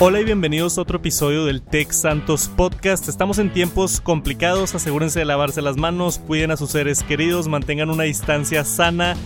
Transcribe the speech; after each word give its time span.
Hola 0.00 0.20
y 0.20 0.24
bienvenidos 0.24 0.78
a 0.78 0.82
otro 0.82 0.98
episodio 0.98 1.44
del 1.44 1.60
Tech 1.60 1.90
Santos 1.90 2.48
Podcast. 2.54 3.08
Estamos 3.08 3.40
en 3.40 3.52
tiempos 3.52 4.00
complicados, 4.00 4.72
asegúrense 4.76 5.18
de 5.18 5.24
lavarse 5.24 5.60
las 5.60 5.76
manos, 5.76 6.20
cuiden 6.20 6.52
a 6.52 6.56
sus 6.56 6.70
seres 6.70 7.02
queridos, 7.02 7.48
mantengan 7.48 7.90
una 7.90 8.04
distancia 8.04 8.64
sana. 8.64 9.16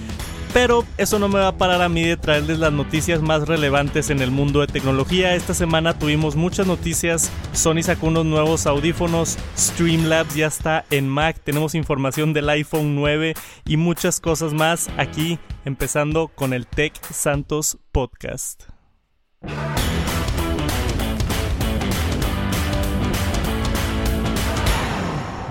Pero 0.55 0.87
eso 0.97 1.19
no 1.19 1.29
me 1.29 1.41
va 1.41 1.49
a 1.49 1.59
parar 1.59 1.83
a 1.83 1.91
mí 1.91 2.03
de 2.05 2.17
traerles 2.17 2.59
las 2.59 2.73
noticias 2.73 3.21
más 3.21 3.47
relevantes 3.47 4.09
en 4.09 4.23
el 4.23 4.31
mundo 4.31 4.61
de 4.61 4.67
tecnología. 4.67 5.35
Esta 5.35 5.53
semana 5.53 5.99
tuvimos 5.99 6.37
muchas 6.37 6.67
noticias. 6.67 7.31
Sony 7.53 7.83
sacó 7.83 8.07
unos 8.07 8.25
nuevos 8.25 8.67
audífonos. 8.67 9.37
Streamlabs 9.59 10.35
ya 10.35 10.47
está 10.47 10.87
en 10.91 11.07
Mac. 11.07 11.39
Tenemos 11.45 11.75
información 11.75 12.33
del 12.33 12.49
iPhone 12.49 12.95
9 12.95 13.35
y 13.67 13.77
muchas 13.77 14.21
cosas 14.21 14.55
más 14.55 14.89
aquí, 14.97 15.39
empezando 15.67 16.29
con 16.29 16.55
el 16.55 16.67
Tech 16.67 16.95
Santos 17.13 17.77
Podcast. 17.93 18.65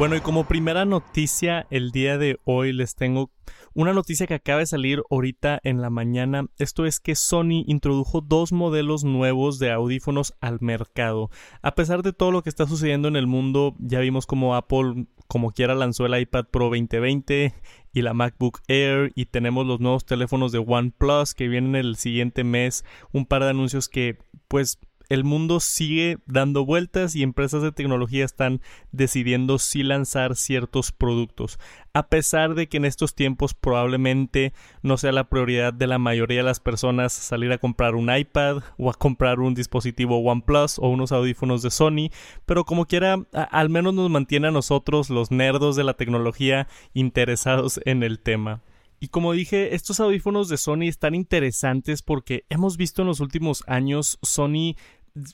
Bueno, 0.02 0.16
y 0.16 0.22
como 0.22 0.46
primera 0.46 0.84
noticia 0.84 1.68
el 1.70 1.92
día 1.92 2.18
de 2.18 2.40
hoy 2.44 2.74
les 2.74 2.96
tengo 2.96 3.30
una 3.76 3.94
noticia 3.94 4.26
que 4.26 4.34
acaba 4.34 4.58
de 4.58 4.66
salir 4.66 5.04
ahorita 5.12 5.60
en 5.64 5.80
la 5.80 5.92
mañana. 5.92 6.48
Esto 6.58 6.88
es 6.88 7.00
que 7.00 7.14
Sony 7.14 7.66
introdujo 7.68 8.20
dos 8.20 8.52
modelos 8.52 9.04
nuevos 9.04 9.60
de 9.60 9.72
audífonos 9.72 10.34
al 10.42 10.58
mercado. 10.60 11.30
A 11.62 11.76
pesar 11.76 12.02
de 12.02 12.14
todo 12.14 12.32
lo 12.32 12.42
que 12.42 12.50
está 12.50 12.66
sucediendo 12.66 13.10
en 13.10 13.16
el 13.16 13.28
mundo, 13.28 13.76
ya 13.78 14.00
vimos 14.00 14.26
como 14.26 14.56
Apple 14.56 15.06
como 15.28 15.52
quiera 15.52 15.76
lanzó 15.76 16.08
el 16.08 16.20
iPad 16.20 16.46
Pro 16.50 16.70
2020 16.70 17.54
y 17.94 18.02
la 18.02 18.16
MacBook 18.16 18.62
Air 18.68 19.12
y 19.14 19.28
tenemos 19.28 19.68
los 19.68 19.82
nuevos 19.82 20.04
teléfonos 20.04 20.52
de 20.52 20.58
OnePlus 20.58 21.36
que 21.36 21.48
vienen 21.48 21.76
el 21.76 21.96
siguiente 21.96 22.44
mes, 22.44 22.86
un 23.12 23.28
par 23.28 23.44
de 23.44 23.52
anuncios 23.52 23.88
que 23.88 24.18
pues 24.48 24.80
el 25.12 25.26
mundo 25.26 25.60
sigue 25.60 26.20
dando 26.26 26.66
vueltas 26.66 27.18
y 27.18 27.24
empresas 27.24 27.62
de 27.62 27.74
tecnología 27.74 28.24
están 28.24 28.62
decidiendo 28.94 29.60
si 29.60 29.84
lanzar 29.84 30.38
ciertos 30.38 30.94
productos, 30.94 31.60
a 31.92 32.08
pesar 32.08 32.56
de 32.56 32.70
que 32.70 32.78
en 32.78 32.86
estos 32.86 33.14
tiempos 33.14 33.54
probablemente 33.54 34.54
no 34.84 34.96
sea 34.96 35.12
la 35.12 35.28
prioridad 35.28 35.74
de 35.74 35.88
la 35.88 35.98
mayoría 35.98 36.38
de 36.38 36.44
las 36.44 36.62
personas 36.62 37.12
salir 37.12 37.52
a 37.52 37.58
comprar 37.58 37.96
un 37.96 38.10
iPad 38.10 38.64
o 38.78 38.90
a 38.90 38.94
comprar 38.94 39.42
un 39.42 39.54
dispositivo 39.54 40.20
OnePlus 40.20 40.80
o 40.80 40.88
unos 40.88 41.12
audífonos 41.12 41.62
de 41.62 41.72
Sony, 41.72 42.10
pero 42.46 42.64
como 42.64 42.86
quiera, 42.86 43.18
al 43.34 43.70
menos 43.70 43.94
nos 43.94 44.10
mantiene 44.10 44.48
a 44.48 44.52
nosotros, 44.52 45.10
los 45.10 45.30
nerdos 45.30 45.76
de 45.76 45.84
la 45.84 45.96
tecnología, 45.96 46.70
interesados 46.94 47.82
en 47.84 48.04
el 48.04 48.20
tema. 48.20 48.62
Y 49.04 49.08
como 49.08 49.34
dije, 49.34 49.74
estos 49.74 50.00
audífonos 50.00 50.48
de 50.48 50.58
Sony 50.58 50.84
están 50.84 51.16
interesantes 51.16 52.04
porque 52.04 52.46
hemos 52.50 52.78
visto 52.78 53.02
en 53.02 53.08
los 53.08 53.20
últimos 53.20 53.64
años 53.66 54.20
Sony 54.22 54.76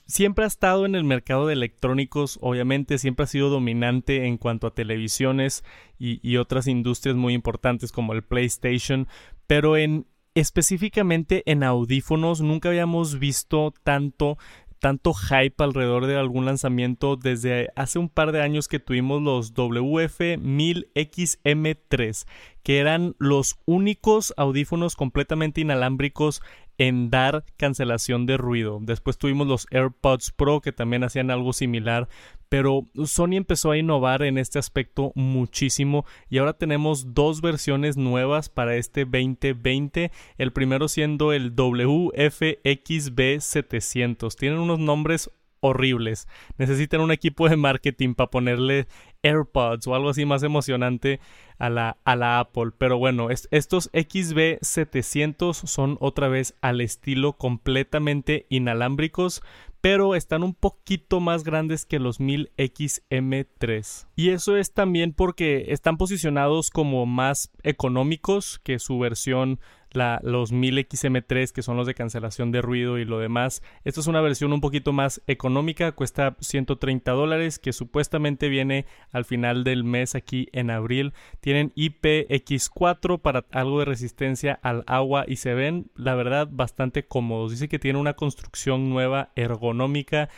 siempre 0.06 0.44
ha 0.44 0.48
estado 0.48 0.86
en 0.86 0.94
el 0.94 1.04
mercado 1.04 1.46
de 1.46 1.54
electrónicos, 1.54 2.38
obviamente 2.42 2.98
siempre 2.98 3.24
ha 3.24 3.28
sido 3.28 3.48
dominante 3.48 4.26
en 4.26 4.38
cuanto 4.38 4.66
a 4.66 4.74
televisiones 4.74 5.64
y, 5.98 6.36
otras 6.36 6.66
industrias 6.66 7.16
muy 7.16 7.34
importantes 7.34 7.92
como 7.92 8.12
el 8.12 8.22
PlayStation, 8.22 9.08
pero 9.46 9.76
en 9.76 10.06
específicamente 10.34 11.42
en 11.46 11.64
audífonos 11.64 12.40
nunca 12.40 12.68
habíamos 12.68 13.18
visto 13.18 13.74
tanto 13.82 14.38
tanto 14.78 15.12
hype 15.12 15.56
alrededor 15.58 16.06
de 16.06 16.16
algún 16.16 16.44
lanzamiento 16.44 17.16
desde 17.16 17.70
hace 17.74 17.98
un 17.98 18.08
par 18.08 18.30
de 18.30 18.42
años 18.42 18.68
que 18.68 18.78
tuvimos 18.78 19.20
los 19.20 19.52
WF-1000XM3, 19.54 22.28
que 22.62 22.78
eran 22.78 23.16
los 23.18 23.58
únicos 23.66 24.32
audífonos 24.36 24.94
completamente 24.94 25.62
inalámbricos 25.62 26.42
en 26.78 27.10
dar 27.10 27.44
cancelación 27.56 28.26
de 28.26 28.36
ruido. 28.36 28.78
Después 28.80 29.18
tuvimos 29.18 29.46
los 29.46 29.68
AirPods 29.70 30.32
Pro 30.32 30.60
que 30.60 30.72
también 30.72 31.04
hacían 31.04 31.30
algo 31.30 31.52
similar, 31.52 32.08
pero 32.48 32.86
Sony 33.04 33.34
empezó 33.34 33.70
a 33.72 33.76
innovar 33.76 34.22
en 34.22 34.38
este 34.38 34.58
aspecto 34.58 35.12
muchísimo 35.14 36.06
y 36.30 36.38
ahora 36.38 36.54
tenemos 36.54 37.12
dos 37.14 37.42
versiones 37.42 37.98
nuevas 37.98 38.48
para 38.48 38.76
este 38.76 39.04
2020, 39.04 40.10
el 40.38 40.52
primero 40.52 40.88
siendo 40.88 41.34
el 41.34 41.54
WFXB700. 41.54 44.34
Tienen 44.36 44.60
unos 44.60 44.78
nombres 44.78 45.30
horribles. 45.60 46.28
Necesitan 46.56 47.00
un 47.00 47.10
equipo 47.10 47.48
de 47.48 47.56
marketing 47.56 48.14
para 48.14 48.30
ponerle 48.30 48.86
AirPods 49.22 49.86
o 49.86 49.94
algo 49.94 50.10
así 50.10 50.24
más 50.24 50.42
emocionante 50.42 51.20
a 51.58 51.70
la, 51.70 51.96
a 52.04 52.16
la 52.16 52.40
Apple. 52.40 52.72
Pero 52.76 52.98
bueno, 52.98 53.28
estos 53.30 53.92
XB700 53.92 55.54
son 55.54 55.96
otra 56.00 56.28
vez 56.28 56.54
al 56.60 56.80
estilo 56.80 57.34
completamente 57.34 58.46
inalámbricos, 58.48 59.42
pero 59.80 60.14
están 60.14 60.42
un 60.42 60.54
poquito 60.54 61.20
más 61.20 61.44
grandes 61.44 61.86
que 61.86 61.98
los 61.98 62.20
1000XM3. 62.20 64.06
Y 64.16 64.30
eso 64.30 64.56
es 64.56 64.72
también 64.72 65.12
porque 65.12 65.66
están 65.68 65.96
posicionados 65.96 66.70
como 66.70 67.06
más 67.06 67.50
económicos 67.62 68.60
que 68.62 68.78
su 68.78 68.98
versión 68.98 69.60
la, 69.92 70.20
los 70.22 70.52
1000XM3 70.52 71.52
que 71.52 71.62
son 71.62 71.76
los 71.76 71.86
de 71.86 71.94
cancelación 71.94 72.52
de 72.52 72.62
ruido 72.62 72.98
y 72.98 73.04
lo 73.04 73.18
demás. 73.18 73.62
Esta 73.84 74.00
es 74.00 74.06
una 74.06 74.20
versión 74.20 74.52
un 74.52 74.60
poquito 74.60 74.92
más 74.92 75.22
económica, 75.26 75.92
cuesta 75.92 76.36
130 76.40 77.10
dólares 77.12 77.58
que 77.58 77.72
supuestamente 77.72 78.48
viene 78.48 78.86
al 79.12 79.24
final 79.24 79.64
del 79.64 79.84
mes 79.84 80.14
aquí 80.14 80.48
en 80.52 80.70
abril. 80.70 81.12
Tienen 81.40 81.72
IPX4 81.74 83.20
para 83.20 83.44
algo 83.50 83.78
de 83.80 83.84
resistencia 83.84 84.58
al 84.62 84.84
agua 84.86 85.24
y 85.26 85.36
se 85.36 85.54
ven 85.54 85.90
la 85.94 86.14
verdad 86.14 86.48
bastante 86.50 87.06
cómodos. 87.06 87.52
Dice 87.52 87.68
que 87.68 87.78
tiene 87.78 87.98
una 87.98 88.14
construcción 88.14 88.90
nueva 88.90 89.30
ergonómica 89.36 90.28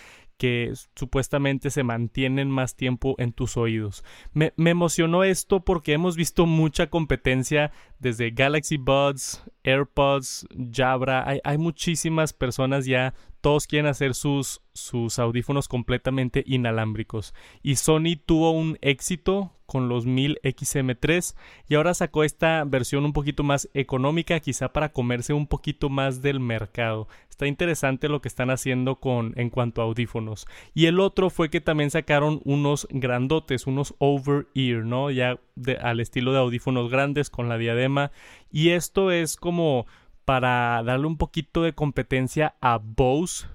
que 0.41 0.73
supuestamente 0.97 1.69
se 1.69 1.83
mantienen 1.83 2.51
más 2.51 2.75
tiempo 2.75 3.15
en 3.19 3.35
tus 3.35 3.59
oídos. 3.59 4.03
Me, 4.33 4.55
emocionó 4.57 5.23
esto 5.23 5.67
porque 5.67 5.93
hemos 5.93 6.17
visto 6.17 6.47
mucha 6.47 6.87
competencia 6.87 7.73
desde 7.99 8.31
Galaxy 8.31 8.79
Buds, 8.79 9.45
AirPods, 9.65 10.47
Jabra. 10.73 11.29
Hay, 11.29 11.41
hay 11.45 11.59
muchísimas 11.59 12.33
personas 12.33 12.87
ya 12.87 13.13
todos 13.41 13.67
quieren 13.67 13.87
hacer 13.87 14.15
sus, 14.15 14.61
sus 14.73 15.19
audífonos 15.19 15.69
completamente 15.69 16.45
inalámbricos. 16.47 17.35
Y 17.63 17.77
Sony 17.77 18.17
tuvo 18.25 18.51
un 18.51 18.79
éxito 18.81 19.53
con 19.71 19.89
los 19.89 20.05
1000 20.05 20.41
XM3 20.43 21.37
y 21.69 21.77
ahora 21.77 21.95
sacó 21.95 22.25
esta 22.25 22.65
versión 22.65 23.05
un 23.05 23.13
poquito 23.13 23.45
más 23.45 23.71
económica, 23.73 24.41
quizá 24.41 24.73
para 24.73 24.93
comerse 24.93 25.33
un 25.33 25.47
poquito 25.47 25.89
más 25.89 26.23
del 26.23 26.41
mercado. 26.41 27.07
Está 27.29 27.47
interesante 27.47 28.09
lo 28.09 28.21
que 28.21 28.27
están 28.27 28.51
haciendo 28.51 28.97
con 28.97 29.33
en 29.37 29.49
cuanto 29.49 29.81
a 29.81 29.85
audífonos. 29.85 30.47
Y 30.75 30.87
el 30.87 30.99
otro 30.99 31.31
fue 31.31 31.51
que 31.51 31.61
también 31.61 31.93
sacaron 31.93 32.41
unos 32.45 32.89
grandotes, 32.91 33.69
unos 33.69 33.95
over 33.99 34.49
ear, 34.57 34.85
¿no? 34.85 35.13
Ya 35.13 35.39
al 35.81 36.01
estilo 36.01 36.33
de 36.33 36.41
audífonos 36.41 36.91
grandes 36.91 37.31
con 37.31 37.49
la 37.49 37.57
diadema. 37.57 38.11
Y 38.51 38.71
esto 38.71 39.13
es 39.13 39.37
como 39.37 39.87
para 40.25 40.83
darle 40.83 41.07
un 41.07 41.17
poquito 41.17 41.63
de 41.63 41.73
competencia 41.73 42.55
a 42.61 42.79
Bose 42.79 43.47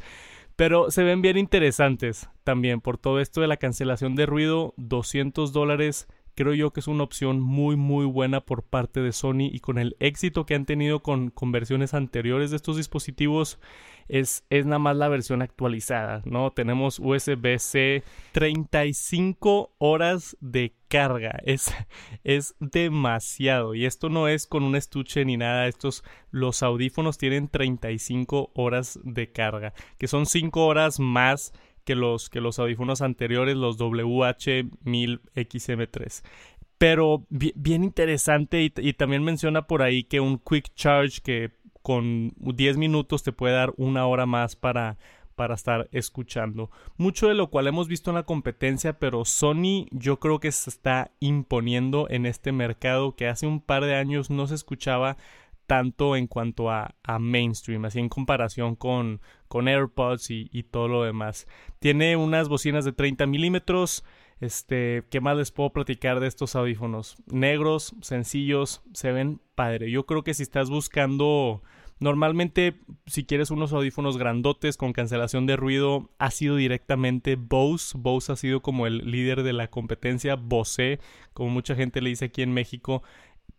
Pero 0.63 0.93
se 0.93 1.03
ven 1.03 1.23
bien 1.23 1.39
interesantes 1.39 2.31
también 2.45 2.81
por 2.81 2.97
todo 2.97 3.19
esto 3.19 3.41
de 3.41 3.49
la 3.49 3.57
cancelación 3.57 4.15
de 4.15 4.27
ruido, 4.27 4.75
200 4.77 5.53
dólares 5.53 6.07
creo 6.35 6.55
yo 6.55 6.73
que 6.73 6.81
es 6.81 6.87
una 6.87 7.05
opción 7.05 7.41
muy 7.41 7.77
muy 7.77 8.07
buena 8.07 8.41
por 8.41 8.63
parte 8.63 9.01
de 9.01 9.13
Sony 9.13 9.49
y 9.53 9.61
con 9.61 9.79
el 9.79 9.97
éxito 10.01 10.47
que 10.47 10.55
han 10.55 10.67
tenido 10.67 11.01
con, 11.01 11.33
versiones 11.53 11.95
anteriores 11.95 12.51
de 12.51 12.57
estos 12.57 12.77
dispositivos 12.77 13.59
es, 14.09 14.45
es 14.51 14.67
nada 14.67 14.79
más 14.79 14.97
la 14.97 15.09
versión 15.09 15.43
actualizada, 15.43 16.23
¿no? 16.25 16.51
Tenemos 16.51 16.99
USB-C 16.99 18.03
35 18.33 19.75
horas 19.79 20.37
de 20.41 20.75
carga, 20.89 21.39
es, 21.45 21.73
es 22.25 22.55
demasiado. 22.61 23.75
Y 23.75 23.87
esto 23.87 24.09
no 24.09 24.29
es 24.29 24.47
con 24.47 24.65
un 24.65 24.77
estuche 24.77 25.25
ni 25.25 25.37
nada, 25.37 25.67
estos 25.67 26.05
los 26.31 26.63
audífonos 26.63 27.17
tienen 27.17 27.49
35 27.49 28.51
horas 28.55 28.99
de 29.05 29.31
carga, 29.31 29.73
que 29.99 30.09
son 30.09 30.27
5 30.27 30.67
horas 30.67 31.01
más 31.01 31.53
que 31.85 31.95
los, 31.95 32.31
que 32.31 32.41
los 32.41 32.59
audífonos 32.59 33.03
anteriores, 33.03 33.57
los 33.57 33.79
WH1000XM3. 33.79 36.23
Pero 36.79 37.27
bien, 37.29 37.85
interesante 37.85 38.63
y, 38.63 38.73
y, 38.77 38.95
también 38.95 39.23
menciona 39.23 39.67
por 39.67 39.83
ahí 39.83 40.05
que 40.05 40.21
un 40.21 40.39
quick 40.39 40.75
charge 40.75 41.21
que 41.23 41.51
con 41.83 42.33
10 42.39 42.77
minutos 42.77 43.23
te 43.23 43.33
puede 43.33 43.55
dar 43.55 43.73
una 43.77 44.07
hora 44.07 44.27
más 44.27 44.57
para 44.57 44.99
para 45.35 45.55
estar 45.55 45.89
escuchando. 45.93 46.71
Mucho 46.97 47.29
de 47.29 47.35
lo 47.35 47.51
cual 47.51 47.67
hemos 47.67 47.89
visto 47.89 48.11
en 48.11 48.17
la 48.17 48.25
competencia, 48.25 48.99
pero 48.99 49.25
Sony 49.25 49.87
yo 49.91 50.19
creo 50.21 50.41
que 50.41 50.53
se 50.53 50.71
está 50.71 51.13
imponiendo 51.21 52.07
en 52.11 52.27
este 52.27 52.53
mercado 52.53 53.17
que 53.17 53.29
hace 53.29 53.47
un 53.47 53.61
par 53.61 53.85
de 53.85 53.97
años 53.97 54.31
no 54.31 54.47
se 54.47 54.55
escuchaba 54.55 55.17
tanto 55.73 56.17
en 56.17 56.27
cuanto 56.27 56.71
a, 56.71 56.95
mainstream, 57.19 57.87
así 57.87 57.99
en 57.99 58.11
comparación 58.11 58.77
con, 58.77 59.23
con 59.49 59.69
AirPods 59.69 60.31
y, 60.31 60.51
y, 60.53 60.65
todo 60.65 60.87
lo 60.87 61.03
demás. 61.03 61.47
Tiene 61.79 62.15
unas 62.15 62.51
bocinas 62.51 62.85
de 62.85 62.93
30 62.93 63.25
milímetros. 63.25 64.05
Este, 64.39 65.03
¿qué 65.11 65.23
más 65.23 65.35
les 65.39 65.51
puedo 65.51 65.71
platicar 65.71 66.21
de 66.21 66.27
estos 66.27 66.57
audífonos? 66.57 67.17
Negros, 67.25 67.95
sencillos, 68.03 68.83
se 68.93 69.13
ven 69.13 69.41
padre. 69.55 69.91
Yo 69.91 70.05
creo 70.05 70.23
que 70.23 70.35
si 70.35 70.43
estás 70.43 70.69
buscando 70.69 71.63
Normalmente, 72.03 72.81
si 73.07 73.25
quieres 73.25 73.53
unos 73.53 73.73
audífonos 73.73 74.19
grandotes 74.19 74.77
con 74.77 74.93
cancelación 74.93 75.47
de 75.47 75.55
ruido, 75.55 76.11
ha 76.19 76.33
sido 76.33 76.57
directamente 76.57 77.37
Bose. 77.37 77.97
Bose 77.97 78.33
ha 78.33 78.37
sido 78.37 78.61
como 78.61 78.89
el 78.89 79.09
líder 79.09 79.45
de 79.45 79.53
la 79.53 79.69
competencia, 79.69 80.35
Bose, 80.35 80.99
como 81.33 81.51
mucha 81.51 81.77
gente 81.77 82.01
le 82.01 82.11
dice 82.11 82.25
aquí 82.25 82.43
en 82.43 82.53
México. 82.53 83.05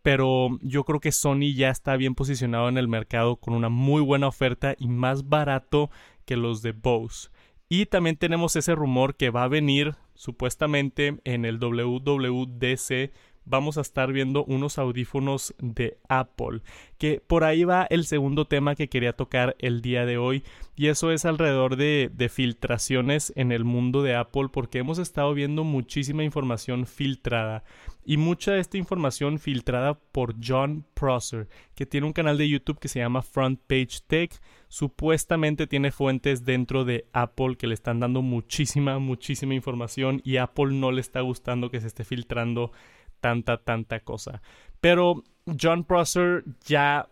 Pero 0.04 0.58
yo 0.60 0.84
creo 0.84 1.00
que 1.00 1.12
Sony 1.12 1.54
ya 1.56 1.70
está 1.70 1.96
bien 1.96 2.14
posicionado 2.14 2.68
en 2.68 2.76
el 2.76 2.88
mercado 2.88 3.36
con 3.36 3.54
una 3.54 3.70
muy 3.70 4.02
buena 4.02 4.28
oferta 4.28 4.74
y 4.78 4.86
más 4.86 5.30
barato 5.30 5.90
que 6.26 6.36
los 6.36 6.60
de 6.60 6.72
Bose. 6.72 7.30
Y 7.70 7.86
también 7.86 8.18
tenemos 8.18 8.54
ese 8.54 8.74
rumor 8.74 9.16
que 9.16 9.30
va 9.30 9.44
a 9.44 9.48
venir 9.48 9.94
supuestamente 10.14 11.16
en 11.24 11.46
el 11.46 11.58
WWDC 11.58 13.12
vamos 13.44 13.78
a 13.78 13.82
estar 13.82 14.12
viendo 14.12 14.44
unos 14.44 14.78
audífonos 14.78 15.54
de 15.58 15.98
Apple. 16.08 16.62
Que 16.98 17.20
por 17.20 17.44
ahí 17.44 17.64
va 17.64 17.86
el 17.90 18.04
segundo 18.04 18.46
tema 18.46 18.74
que 18.74 18.88
quería 18.88 19.14
tocar 19.14 19.56
el 19.58 19.82
día 19.82 20.06
de 20.06 20.18
hoy. 20.18 20.44
Y 20.76 20.88
eso 20.88 21.12
es 21.12 21.24
alrededor 21.24 21.76
de, 21.76 22.10
de 22.12 22.28
filtraciones 22.28 23.32
en 23.36 23.52
el 23.52 23.64
mundo 23.64 24.02
de 24.02 24.16
Apple. 24.16 24.48
Porque 24.52 24.78
hemos 24.78 24.98
estado 24.98 25.34
viendo 25.34 25.64
muchísima 25.64 26.24
información 26.24 26.86
filtrada. 26.86 27.64
Y 28.04 28.16
mucha 28.16 28.52
de 28.52 28.60
esta 28.60 28.76
información 28.76 29.38
filtrada 29.38 29.94
por 29.94 30.34
John 30.42 30.84
Prosser. 30.94 31.48
Que 31.74 31.86
tiene 31.86 32.06
un 32.06 32.12
canal 32.12 32.38
de 32.38 32.48
YouTube 32.48 32.78
que 32.78 32.88
se 32.88 32.98
llama 32.98 33.22
Front 33.22 33.60
Page 33.66 34.00
Tech. 34.06 34.40
Supuestamente 34.68 35.66
tiene 35.66 35.90
fuentes 35.90 36.44
dentro 36.44 36.84
de 36.84 37.06
Apple 37.12 37.56
que 37.56 37.66
le 37.66 37.74
están 37.74 38.00
dando 38.00 38.22
muchísima, 38.22 38.98
muchísima 38.98 39.54
información. 39.54 40.20
Y 40.24 40.36
Apple 40.36 40.72
no 40.72 40.92
le 40.92 41.00
está 41.00 41.20
gustando 41.20 41.70
que 41.70 41.80
se 41.80 41.86
esté 41.86 42.04
filtrando 42.04 42.72
tanta, 43.20 43.58
tanta 43.58 44.00
cosa. 44.00 44.42
Pero 44.80 45.24
John 45.60 45.84
Prosser 45.84 46.44
ya 46.64 47.08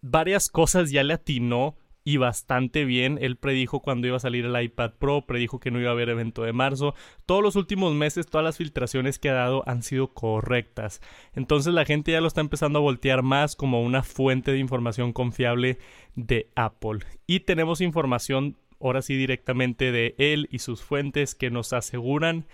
varias 0.00 0.48
cosas 0.48 0.90
ya 0.90 1.02
le 1.02 1.14
atinó 1.14 1.76
y 2.04 2.18
bastante 2.18 2.84
bien. 2.84 3.18
Él 3.20 3.36
predijo 3.36 3.80
cuando 3.80 4.06
iba 4.06 4.18
a 4.18 4.20
salir 4.20 4.44
el 4.44 4.62
iPad 4.62 4.92
Pro, 4.98 5.26
predijo 5.26 5.58
que 5.58 5.70
no 5.70 5.80
iba 5.80 5.88
a 5.88 5.92
haber 5.92 6.10
evento 6.10 6.42
de 6.42 6.52
marzo. 6.52 6.94
Todos 7.24 7.42
los 7.42 7.56
últimos 7.56 7.94
meses, 7.94 8.26
todas 8.26 8.44
las 8.44 8.58
filtraciones 8.58 9.18
que 9.18 9.30
ha 9.30 9.34
dado 9.34 9.62
han 9.66 9.82
sido 9.82 10.08
correctas. 10.08 11.00
Entonces 11.34 11.72
la 11.72 11.86
gente 11.86 12.12
ya 12.12 12.20
lo 12.20 12.28
está 12.28 12.42
empezando 12.42 12.78
a 12.78 12.82
voltear 12.82 13.22
más 13.22 13.56
como 13.56 13.82
una 13.82 14.02
fuente 14.02 14.52
de 14.52 14.58
información 14.58 15.12
confiable 15.12 15.78
de 16.14 16.50
Apple. 16.54 17.00
Y 17.26 17.40
tenemos 17.40 17.80
información 17.80 18.56
ahora 18.80 19.00
sí 19.00 19.16
directamente 19.16 19.92
de 19.92 20.14
él 20.18 20.46
y 20.50 20.58
sus 20.58 20.82
fuentes 20.82 21.34
que 21.34 21.50
nos 21.50 21.72
aseguran 21.72 22.46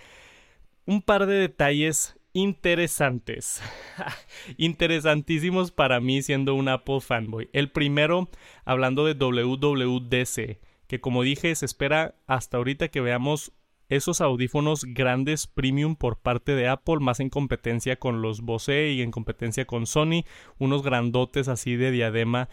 un 0.86 1.02
par 1.02 1.26
de 1.26 1.34
detalles 1.34 2.19
interesantes. 2.32 3.62
Interesantísimos 4.56 5.70
para 5.70 6.00
mí 6.00 6.22
siendo 6.22 6.54
un 6.54 6.68
Apple 6.68 7.00
fanboy. 7.00 7.50
El 7.52 7.70
primero, 7.70 8.28
hablando 8.64 9.04
de 9.04 9.14
WWDC, 9.14 10.60
que 10.86 11.00
como 11.00 11.22
dije, 11.22 11.54
se 11.54 11.66
espera 11.66 12.14
hasta 12.26 12.56
ahorita 12.56 12.88
que 12.88 13.00
veamos 13.00 13.52
esos 13.90 14.20
audífonos 14.20 14.84
grandes 14.84 15.48
premium 15.48 15.96
por 15.96 16.20
parte 16.20 16.54
de 16.54 16.68
Apple, 16.68 17.00
más 17.00 17.18
en 17.18 17.28
competencia 17.28 17.96
con 17.96 18.22
los 18.22 18.40
Bose 18.40 18.90
y 18.90 19.02
en 19.02 19.10
competencia 19.10 19.66
con 19.66 19.86
Sony, 19.86 20.24
unos 20.58 20.82
grandotes 20.82 21.48
así 21.48 21.74
de 21.74 21.90
diadema 21.90 22.48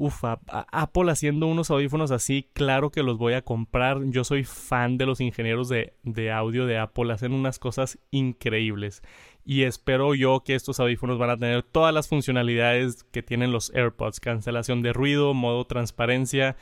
Ufa, 0.00 0.40
Apple 0.48 1.12
haciendo 1.12 1.46
unos 1.46 1.70
audífonos 1.70 2.10
así, 2.10 2.48
claro 2.54 2.88
que 2.88 3.02
los 3.02 3.18
voy 3.18 3.34
a 3.34 3.42
comprar. 3.42 3.98
Yo 4.06 4.24
soy 4.24 4.44
fan 4.44 4.96
de 4.96 5.04
los 5.04 5.20
ingenieros 5.20 5.68
de, 5.68 5.92
de, 6.04 6.32
audio 6.32 6.64
de 6.64 6.78
Apple, 6.78 7.12
hacen 7.12 7.34
unas 7.34 7.58
cosas 7.58 7.98
increíbles. 8.10 9.02
Y 9.44 9.64
espero 9.64 10.14
yo 10.14 10.42
que 10.42 10.54
estos 10.54 10.80
audífonos 10.80 11.18
van 11.18 11.28
a 11.28 11.36
tener 11.36 11.62
todas 11.62 11.92
las 11.92 12.08
funcionalidades 12.08 13.04
que 13.12 13.22
tienen 13.22 13.52
los 13.52 13.74
AirPods, 13.74 14.20
cancelación 14.20 14.80
de 14.80 14.94
ruido, 14.94 15.34
modo 15.34 15.66
transparencia, 15.66 16.56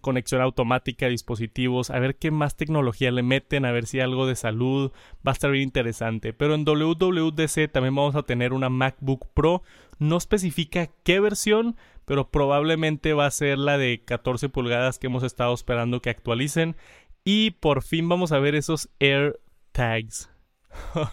conexión 0.00 0.40
automática 0.40 1.08
dispositivos, 1.08 1.90
a 1.90 1.98
ver 1.98 2.16
qué 2.16 2.30
más 2.30 2.56
tecnología 2.56 3.10
le 3.10 3.22
meten, 3.22 3.64
a 3.64 3.72
ver 3.72 3.86
si 3.86 4.00
algo 4.00 4.26
de 4.26 4.36
salud 4.36 4.92
va 5.26 5.32
a 5.32 5.34
estar 5.34 5.50
bien 5.50 5.64
interesante. 5.64 6.32
Pero 6.32 6.54
en 6.54 6.64
WWDC 6.64 7.70
también 7.70 7.94
vamos 7.94 8.16
a 8.16 8.22
tener 8.22 8.52
una 8.52 8.68
MacBook 8.68 9.28
Pro, 9.34 9.62
no 9.98 10.16
especifica 10.16 10.88
qué 11.04 11.20
versión, 11.20 11.76
pero 12.04 12.30
probablemente 12.30 13.12
va 13.12 13.26
a 13.26 13.30
ser 13.30 13.58
la 13.58 13.78
de 13.78 14.02
14 14.04 14.48
pulgadas 14.48 14.98
que 14.98 15.06
hemos 15.06 15.22
estado 15.22 15.54
esperando 15.54 16.00
que 16.00 16.10
actualicen. 16.10 16.76
Y 17.24 17.52
por 17.52 17.82
fin 17.82 18.08
vamos 18.08 18.32
a 18.32 18.38
ver 18.38 18.54
esos 18.54 18.88
AirTags. 18.98 20.30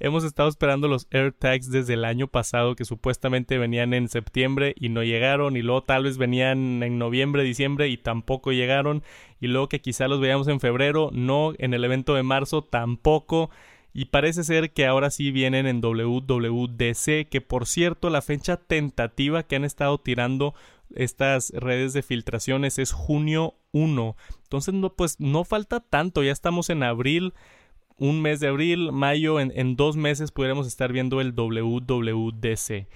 hemos 0.00 0.24
estado 0.24 0.48
esperando 0.48 0.88
los 0.88 1.06
AirTags 1.10 1.70
desde 1.70 1.94
el 1.94 2.04
año 2.04 2.28
pasado 2.28 2.76
que 2.76 2.84
supuestamente 2.84 3.58
venían 3.58 3.94
en 3.94 4.08
septiembre 4.08 4.74
y 4.78 4.88
no 4.88 5.02
llegaron 5.02 5.56
y 5.56 5.62
luego 5.62 5.82
tal 5.82 6.04
vez 6.04 6.18
venían 6.18 6.82
en 6.82 6.98
noviembre, 6.98 7.42
diciembre 7.42 7.88
y 7.88 7.96
tampoco 7.96 8.52
llegaron 8.52 9.02
y 9.40 9.48
luego 9.48 9.68
que 9.68 9.80
quizá 9.80 10.08
los 10.08 10.20
veíamos 10.20 10.48
en 10.48 10.60
febrero, 10.60 11.10
no, 11.12 11.52
en 11.58 11.74
el 11.74 11.84
evento 11.84 12.14
de 12.14 12.22
marzo 12.22 12.62
tampoco 12.62 13.50
y 13.92 14.06
parece 14.06 14.44
ser 14.44 14.72
que 14.72 14.86
ahora 14.86 15.10
sí 15.10 15.32
vienen 15.32 15.66
en 15.66 15.80
WWDC, 15.80 17.28
que 17.28 17.40
por 17.40 17.66
cierto 17.66 18.10
la 18.10 18.22
fecha 18.22 18.56
tentativa 18.56 19.42
que 19.42 19.56
han 19.56 19.64
estado 19.64 19.98
tirando 19.98 20.54
estas 20.94 21.50
redes 21.50 21.92
de 21.92 22.02
filtraciones 22.02 22.78
es 22.78 22.92
junio 22.92 23.54
1. 23.72 24.16
Entonces 24.42 24.74
no, 24.74 24.94
pues 24.94 25.18
no 25.20 25.44
falta 25.44 25.80
tanto, 25.80 26.22
ya 26.22 26.32
estamos 26.32 26.70
en 26.70 26.82
abril, 26.82 27.34
un 27.98 28.22
mes 28.22 28.40
de 28.40 28.48
abril, 28.48 28.92
mayo, 28.92 29.40
en, 29.40 29.76
dos 29.76 29.96
meses 29.96 30.30
podremos 30.30 30.66
estar 30.66 30.92
viendo 30.92 31.20
el 31.20 31.32
WWDC. 31.34 32.86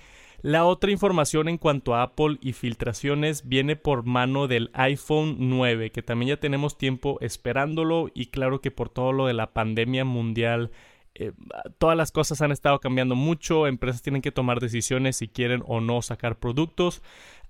La 0.42 0.64
otra 0.64 0.90
información 0.90 1.48
en 1.48 1.58
cuanto 1.58 1.94
a 1.94 2.02
Apple 2.02 2.38
y 2.40 2.52
filtraciones 2.52 3.48
viene 3.48 3.76
por 3.76 4.04
mano 4.04 4.48
del 4.48 4.70
iPhone 4.74 5.36
9, 5.38 5.90
que 5.90 6.02
también 6.02 6.30
ya 6.30 6.36
tenemos 6.40 6.76
tiempo 6.76 7.18
esperándolo 7.20 8.08
y 8.12 8.26
claro 8.26 8.60
que 8.60 8.72
por 8.72 8.88
todo 8.88 9.12
lo 9.12 9.26
de 9.26 9.34
la 9.34 9.52
pandemia 9.52 10.04
mundial 10.04 10.72
eh, 11.14 11.32
todas 11.78 11.96
las 11.96 12.10
cosas 12.10 12.40
han 12.40 12.52
estado 12.52 12.80
cambiando 12.80 13.14
mucho, 13.14 13.66
empresas 13.66 14.02
tienen 14.02 14.22
que 14.22 14.32
tomar 14.32 14.60
decisiones 14.60 15.16
si 15.16 15.28
quieren 15.28 15.62
o 15.66 15.80
no 15.80 16.00
sacar 16.02 16.38
productos. 16.38 17.02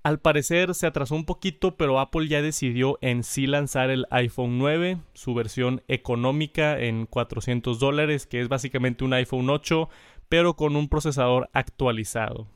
Al 0.02 0.18
parecer 0.18 0.74
se 0.74 0.86
atrasó 0.86 1.14
un 1.14 1.24
poquito, 1.24 1.76
pero 1.76 2.00
Apple 2.00 2.26
ya 2.26 2.42
decidió 2.42 2.98
en 3.02 3.22
sí 3.22 3.46
lanzar 3.46 3.90
el 3.90 4.06
iPhone 4.10 4.58
9, 4.58 4.98
su 5.14 5.32
versión 5.34 5.82
económica 5.86 6.78
en 6.80 7.06
400 7.06 7.78
dólares, 7.78 8.26
que 8.26 8.40
es 8.40 8.48
básicamente 8.48 9.04
un 9.04 9.12
iPhone 9.12 9.48
8, 9.48 9.88
pero 10.28 10.56
con 10.56 10.74
un 10.74 10.88
procesador 10.88 11.48
actualizado 11.52 12.48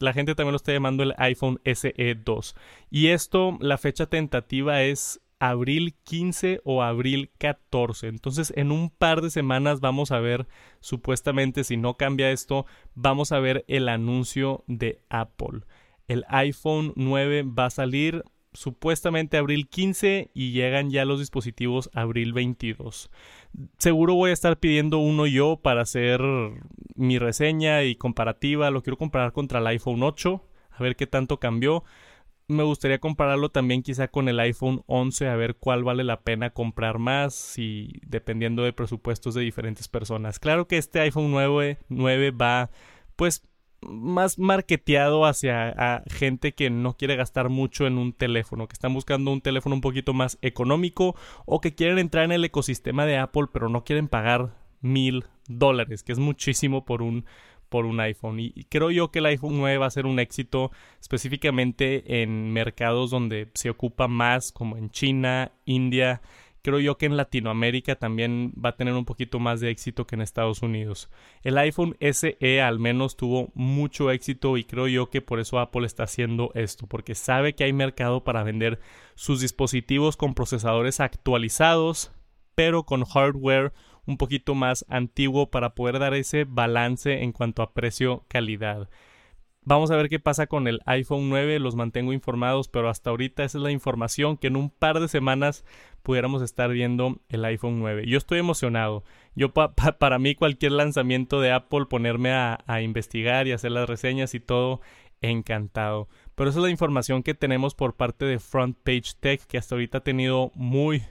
la 0.00 0.12
gente 0.12 0.34
también 0.34 0.52
lo 0.52 0.56
está 0.56 0.72
llamando 0.72 1.02
el 1.02 1.14
iPhone 1.18 1.60
SE 1.64 2.14
2. 2.24 2.56
Y 2.90 3.08
esto, 3.08 3.56
la 3.60 3.78
fecha 3.78 4.06
tentativa 4.06 4.82
es 4.82 5.20
abril 5.40 5.94
15 6.04 6.62
o 6.64 6.82
abril 6.82 7.30
14. 7.38 8.08
Entonces, 8.08 8.52
en 8.56 8.72
un 8.72 8.90
par 8.90 9.20
de 9.20 9.30
semanas 9.30 9.80
vamos 9.80 10.10
a 10.10 10.20
ver, 10.20 10.46
supuestamente, 10.80 11.64
si 11.64 11.76
no 11.76 11.96
cambia 11.96 12.30
esto, 12.30 12.66
vamos 12.94 13.32
a 13.32 13.40
ver 13.40 13.64
el 13.68 13.88
anuncio 13.88 14.64
de 14.66 15.00
Apple. 15.08 15.60
El 16.08 16.24
iPhone 16.28 16.92
9 16.96 17.44
va 17.44 17.66
a 17.66 17.70
salir 17.70 18.24
supuestamente 18.52 19.36
abril 19.36 19.68
15 19.68 20.30
y 20.34 20.52
llegan 20.52 20.90
ya 20.90 21.04
los 21.04 21.20
dispositivos 21.20 21.90
abril 21.92 22.32
22. 22.32 23.10
Seguro 23.78 24.14
voy 24.14 24.30
a 24.30 24.32
estar 24.32 24.58
pidiendo 24.58 24.98
uno 24.98 25.26
yo 25.26 25.60
para 25.62 25.82
hacer 25.82 26.20
mi 26.94 27.18
reseña 27.18 27.84
y 27.84 27.94
comparativa. 27.94 28.70
Lo 28.70 28.82
quiero 28.82 28.96
comparar 28.96 29.32
contra 29.32 29.60
el 29.60 29.66
iPhone 29.68 30.02
8, 30.02 30.42
a 30.70 30.82
ver 30.82 30.96
qué 30.96 31.06
tanto 31.06 31.38
cambió. 31.38 31.84
Me 32.48 32.62
gustaría 32.62 32.98
compararlo 32.98 33.50
también 33.50 33.82
quizá 33.82 34.08
con 34.08 34.26
el 34.30 34.40
iPhone 34.40 34.82
11, 34.86 35.28
a 35.28 35.36
ver 35.36 35.56
cuál 35.56 35.84
vale 35.84 36.02
la 36.02 36.22
pena 36.22 36.50
comprar 36.50 36.98
más 36.98 37.58
y 37.58 38.00
dependiendo 38.06 38.62
de 38.62 38.72
presupuestos 38.72 39.34
de 39.34 39.42
diferentes 39.42 39.86
personas. 39.86 40.38
Claro 40.38 40.66
que 40.66 40.78
este 40.78 41.00
iPhone 41.00 41.30
9, 41.30 41.78
9 41.90 42.30
va 42.30 42.70
pues 43.16 43.42
más 43.80 44.38
marketeado 44.38 45.24
hacia 45.24 46.02
gente 46.08 46.52
que 46.52 46.70
no 46.70 46.96
quiere 46.96 47.16
gastar 47.16 47.48
mucho 47.48 47.86
en 47.86 47.98
un 47.98 48.12
teléfono, 48.12 48.66
que 48.66 48.72
están 48.72 48.94
buscando 48.94 49.32
un 49.32 49.40
teléfono 49.40 49.74
un 49.74 49.80
poquito 49.80 50.12
más 50.12 50.38
económico 50.42 51.14
o 51.46 51.60
que 51.60 51.74
quieren 51.74 51.98
entrar 51.98 52.24
en 52.24 52.32
el 52.32 52.44
ecosistema 52.44 53.06
de 53.06 53.18
Apple 53.18 53.46
pero 53.52 53.68
no 53.68 53.84
quieren 53.84 54.08
pagar 54.08 54.54
mil 54.80 55.24
dólares, 55.48 56.02
que 56.02 56.12
es 56.12 56.18
muchísimo 56.18 56.84
por 56.84 57.02
un, 57.02 57.24
por 57.68 57.86
un 57.86 58.00
iPhone. 58.00 58.40
Y 58.40 58.64
creo 58.68 58.90
yo 58.90 59.10
que 59.10 59.20
el 59.20 59.26
iPhone 59.26 59.58
9 59.58 59.78
va 59.78 59.86
a 59.86 59.90
ser 59.90 60.06
un 60.06 60.18
éxito 60.18 60.70
específicamente 61.00 62.22
en 62.22 62.52
mercados 62.52 63.10
donde 63.10 63.48
se 63.54 63.70
ocupa 63.70 64.08
más, 64.08 64.52
como 64.52 64.76
en 64.76 64.90
China, 64.90 65.52
India. 65.64 66.20
Creo 66.62 66.80
yo 66.80 66.98
que 66.98 67.06
en 67.06 67.16
Latinoamérica 67.16 67.96
también 67.96 68.52
va 68.52 68.70
a 68.70 68.76
tener 68.76 68.94
un 68.94 69.04
poquito 69.04 69.38
más 69.38 69.60
de 69.60 69.70
éxito 69.70 70.06
que 70.06 70.16
en 70.16 70.22
Estados 70.22 70.62
Unidos. 70.62 71.08
El 71.42 71.56
iPhone 71.58 71.96
SE 72.00 72.60
al 72.60 72.78
menos 72.78 73.16
tuvo 73.16 73.50
mucho 73.54 74.10
éxito 74.10 74.56
y 74.56 74.64
creo 74.64 74.88
yo 74.88 75.10
que 75.10 75.22
por 75.22 75.40
eso 75.40 75.58
Apple 75.58 75.86
está 75.86 76.04
haciendo 76.04 76.50
esto, 76.54 76.86
porque 76.86 77.14
sabe 77.14 77.54
que 77.54 77.64
hay 77.64 77.72
mercado 77.72 78.24
para 78.24 78.42
vender 78.42 78.80
sus 79.14 79.40
dispositivos 79.40 80.16
con 80.16 80.34
procesadores 80.34 81.00
actualizados, 81.00 82.12
pero 82.54 82.84
con 82.84 83.04
hardware 83.04 83.72
un 84.04 84.16
poquito 84.16 84.54
más 84.54 84.84
antiguo 84.88 85.50
para 85.50 85.74
poder 85.74 85.98
dar 85.98 86.14
ese 86.14 86.44
balance 86.44 87.22
en 87.22 87.32
cuanto 87.32 87.62
a 87.62 87.72
precio-calidad. 87.72 88.88
Vamos 89.64 89.90
a 89.90 89.96
ver 89.96 90.08
qué 90.08 90.18
pasa 90.18 90.46
con 90.46 90.66
el 90.66 90.80
iPhone 90.86 91.28
9, 91.28 91.58
los 91.58 91.76
mantengo 91.76 92.14
informados, 92.14 92.68
pero 92.68 92.88
hasta 92.88 93.10
ahorita 93.10 93.44
esa 93.44 93.58
es 93.58 93.62
la 93.62 93.70
información 93.70 94.38
que 94.38 94.46
en 94.46 94.56
un 94.56 94.70
par 94.70 94.98
de 94.98 95.08
semanas 95.08 95.62
pudiéramos 96.08 96.40
estar 96.40 96.70
viendo 96.70 97.20
el 97.28 97.44
iPhone 97.44 97.80
9. 97.80 98.06
Yo 98.06 98.16
estoy 98.16 98.38
emocionado. 98.38 99.04
Yo 99.34 99.52
para 99.52 100.18
mí 100.18 100.34
cualquier 100.34 100.72
lanzamiento 100.72 101.42
de 101.42 101.52
Apple, 101.52 101.84
ponerme 101.84 102.32
a, 102.32 102.60
a 102.66 102.80
investigar 102.80 103.46
y 103.46 103.52
hacer 103.52 103.72
las 103.72 103.86
reseñas 103.86 104.34
y 104.34 104.40
todo, 104.40 104.80
encantado. 105.20 106.08
Pero 106.34 106.48
esa 106.48 106.60
es 106.60 106.62
la 106.62 106.70
información 106.70 107.22
que 107.22 107.34
tenemos 107.34 107.74
por 107.74 107.94
parte 107.94 108.24
de 108.24 108.38
Front 108.38 108.78
Page 108.82 109.16
Tech, 109.20 109.42
que 109.46 109.58
hasta 109.58 109.74
ahorita 109.74 109.98
ha 109.98 110.02
tenido 110.02 110.50
muy, 110.54 111.02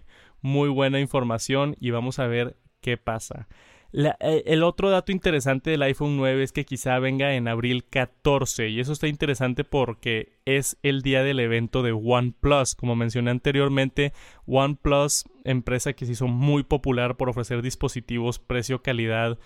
muy 0.42 0.68
buena 0.68 1.00
información 1.00 1.76
y 1.80 1.92
vamos 1.92 2.18
a 2.18 2.26
ver 2.26 2.58
qué 2.82 2.98
pasa. 2.98 3.48
Eh, 3.94 4.44
el 4.46 4.64
otro 4.64 4.90
dato 4.90 5.12
interesante 5.12 5.72
del 5.72 5.82
iPhone 5.82 6.18
9 6.18 6.44
es 6.44 6.52
que 6.52 6.66
quizá 6.66 7.00
venga 7.00 7.34
en 7.34 7.48
abril 7.48 7.86
14 7.90 8.70
y 8.70 8.80
eso 8.80 8.94
está 8.94 9.08
interesante 9.08 9.64
porque 9.64 10.34
es 10.46 10.78
el 10.84 11.02
día 11.02 11.24
del 11.24 11.40
evento 11.40 11.84
de 11.84 11.94
OnePlus. 11.94 12.76
Como 12.76 12.96
mencioné 12.96 13.32
anteriormente, 13.32 14.14
OnePlus, 14.46 15.26
empresa 15.44 15.94
que 15.94 16.06
se 16.06 16.14
hizo 16.14 16.28
muy 16.28 16.64
popular 16.64 17.16
por 17.16 17.30
ofrecer 17.30 17.62
dispositivos 17.62 18.40
precio-calidad 18.40 19.38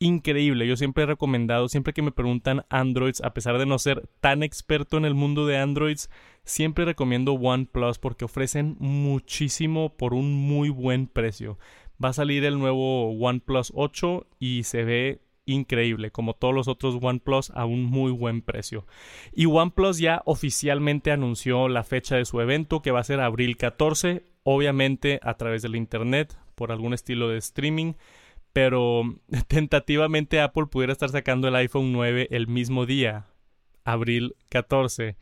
increíble. 0.00 0.66
Yo 0.66 0.76
siempre 0.76 1.04
he 1.04 1.06
recomendado, 1.06 1.68
siempre 1.68 1.92
que 1.92 2.02
me 2.02 2.12
preguntan 2.12 2.64
Androids, 2.68 3.22
a 3.22 3.32
pesar 3.32 3.58
de 3.58 3.66
no 3.66 3.78
ser 3.78 4.08
tan 4.20 4.42
experto 4.42 4.96
en 4.96 5.04
el 5.04 5.14
mundo 5.14 5.46
de 5.46 5.58
Androids, 5.58 6.10
siempre 6.44 6.84
recomiendo 6.84 7.32
OnePlus 7.32 7.98
porque 7.98 8.24
ofrecen 8.24 8.76
muchísimo 8.80 9.96
por 9.96 10.14
un 10.14 10.32
muy 10.32 10.68
buen 10.68 11.06
precio 11.06 11.58
va 12.02 12.10
a 12.10 12.12
salir 12.14 12.44
el 12.44 12.58
nuevo 12.58 13.10
OnePlus 13.12 13.72
8 13.74 14.26
y 14.38 14.64
se 14.64 14.84
ve 14.84 15.20
increíble, 15.46 16.10
como 16.10 16.34
todos 16.34 16.54
los 16.54 16.68
otros 16.68 16.96
OnePlus 17.00 17.50
a 17.50 17.64
un 17.66 17.84
muy 17.84 18.12
buen 18.12 18.42
precio. 18.42 18.86
Y 19.32 19.46
OnePlus 19.46 19.98
ya 19.98 20.22
oficialmente 20.24 21.10
anunció 21.10 21.68
la 21.68 21.84
fecha 21.84 22.16
de 22.16 22.24
su 22.24 22.40
evento, 22.40 22.82
que 22.82 22.90
va 22.90 23.00
a 23.00 23.04
ser 23.04 23.20
abril 23.20 23.56
14, 23.56 24.24
obviamente 24.42 25.20
a 25.22 25.34
través 25.34 25.62
del 25.62 25.76
Internet, 25.76 26.38
por 26.54 26.72
algún 26.72 26.94
estilo 26.94 27.28
de 27.28 27.38
streaming, 27.38 27.94
pero 28.52 29.02
tentativamente 29.48 30.40
Apple 30.40 30.66
pudiera 30.66 30.92
estar 30.92 31.10
sacando 31.10 31.48
el 31.48 31.56
iPhone 31.56 31.92
9 31.92 32.28
el 32.30 32.46
mismo 32.46 32.86
día, 32.86 33.26
abril 33.84 34.36
14. 34.48 35.16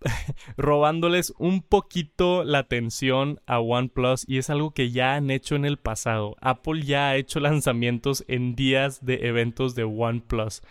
robándoles 0.56 1.32
un 1.38 1.62
poquito 1.62 2.44
la 2.44 2.58
atención 2.58 3.40
a 3.46 3.60
OnePlus 3.60 4.24
y 4.28 4.38
es 4.38 4.50
algo 4.50 4.72
que 4.72 4.90
ya 4.90 5.14
han 5.14 5.30
hecho 5.30 5.56
en 5.56 5.64
el 5.64 5.78
pasado. 5.78 6.36
Apple 6.40 6.82
ya 6.82 7.08
ha 7.08 7.16
hecho 7.16 7.40
lanzamientos 7.40 8.24
en 8.28 8.54
días 8.54 9.04
de 9.04 9.26
eventos 9.26 9.74
de 9.74 9.84
OnePlus. 9.84 10.62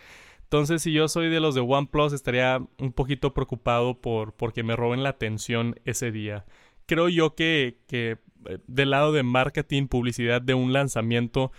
Entonces, 0.44 0.82
si 0.82 0.92
yo 0.92 1.08
soy 1.08 1.28
de 1.28 1.40
los 1.40 1.54
de 1.56 1.60
OnePlus, 1.60 2.12
estaría 2.12 2.62
un 2.78 2.92
poquito 2.92 3.34
preocupado 3.34 4.00
por 4.00 4.32
porque 4.34 4.62
me 4.62 4.76
roben 4.76 5.02
la 5.02 5.08
atención 5.10 5.74
ese 5.84 6.12
día. 6.12 6.44
Creo 6.86 7.08
yo 7.08 7.34
que, 7.34 7.80
que 7.88 8.18
eh, 8.48 8.58
del 8.68 8.90
lado 8.90 9.12
de 9.12 9.24
marketing, 9.24 9.88
publicidad 9.88 10.40
de 10.40 10.54
un 10.54 10.72
lanzamiento, 10.72 11.50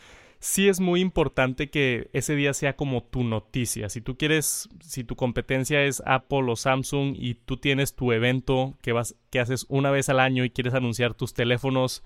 sí 0.48 0.70
es 0.70 0.80
muy 0.80 1.01
importante 1.01 1.70
que 1.70 2.10
ese 2.13 2.34
día 2.34 2.54
sea 2.54 2.77
como 2.77 3.04
tu 3.04 3.25
noticia. 3.25 3.89
Si 3.89 4.00
tú 4.00 4.18
quieres, 4.18 4.70
si 4.80 5.04
tu 5.04 5.18
competencia 5.18 5.84
es 5.84 6.01
Apple 6.06 6.50
o 6.50 6.56
Samsung 6.56 7.16
y 7.18 7.36
tú 7.36 7.58
tienes 7.58 7.96
tu 7.96 8.13
evento 8.13 8.77
que 8.82 8.94
vas, 8.94 9.18
que 9.30 9.42
haces 9.42 9.66
una 9.68 9.92
vez 9.92 10.08
al 10.08 10.22
año 10.22 10.46
y 10.46 10.50
quieres 10.50 10.74
anunciar 10.74 11.16
tus 11.16 11.34
teléfonos, 11.34 12.01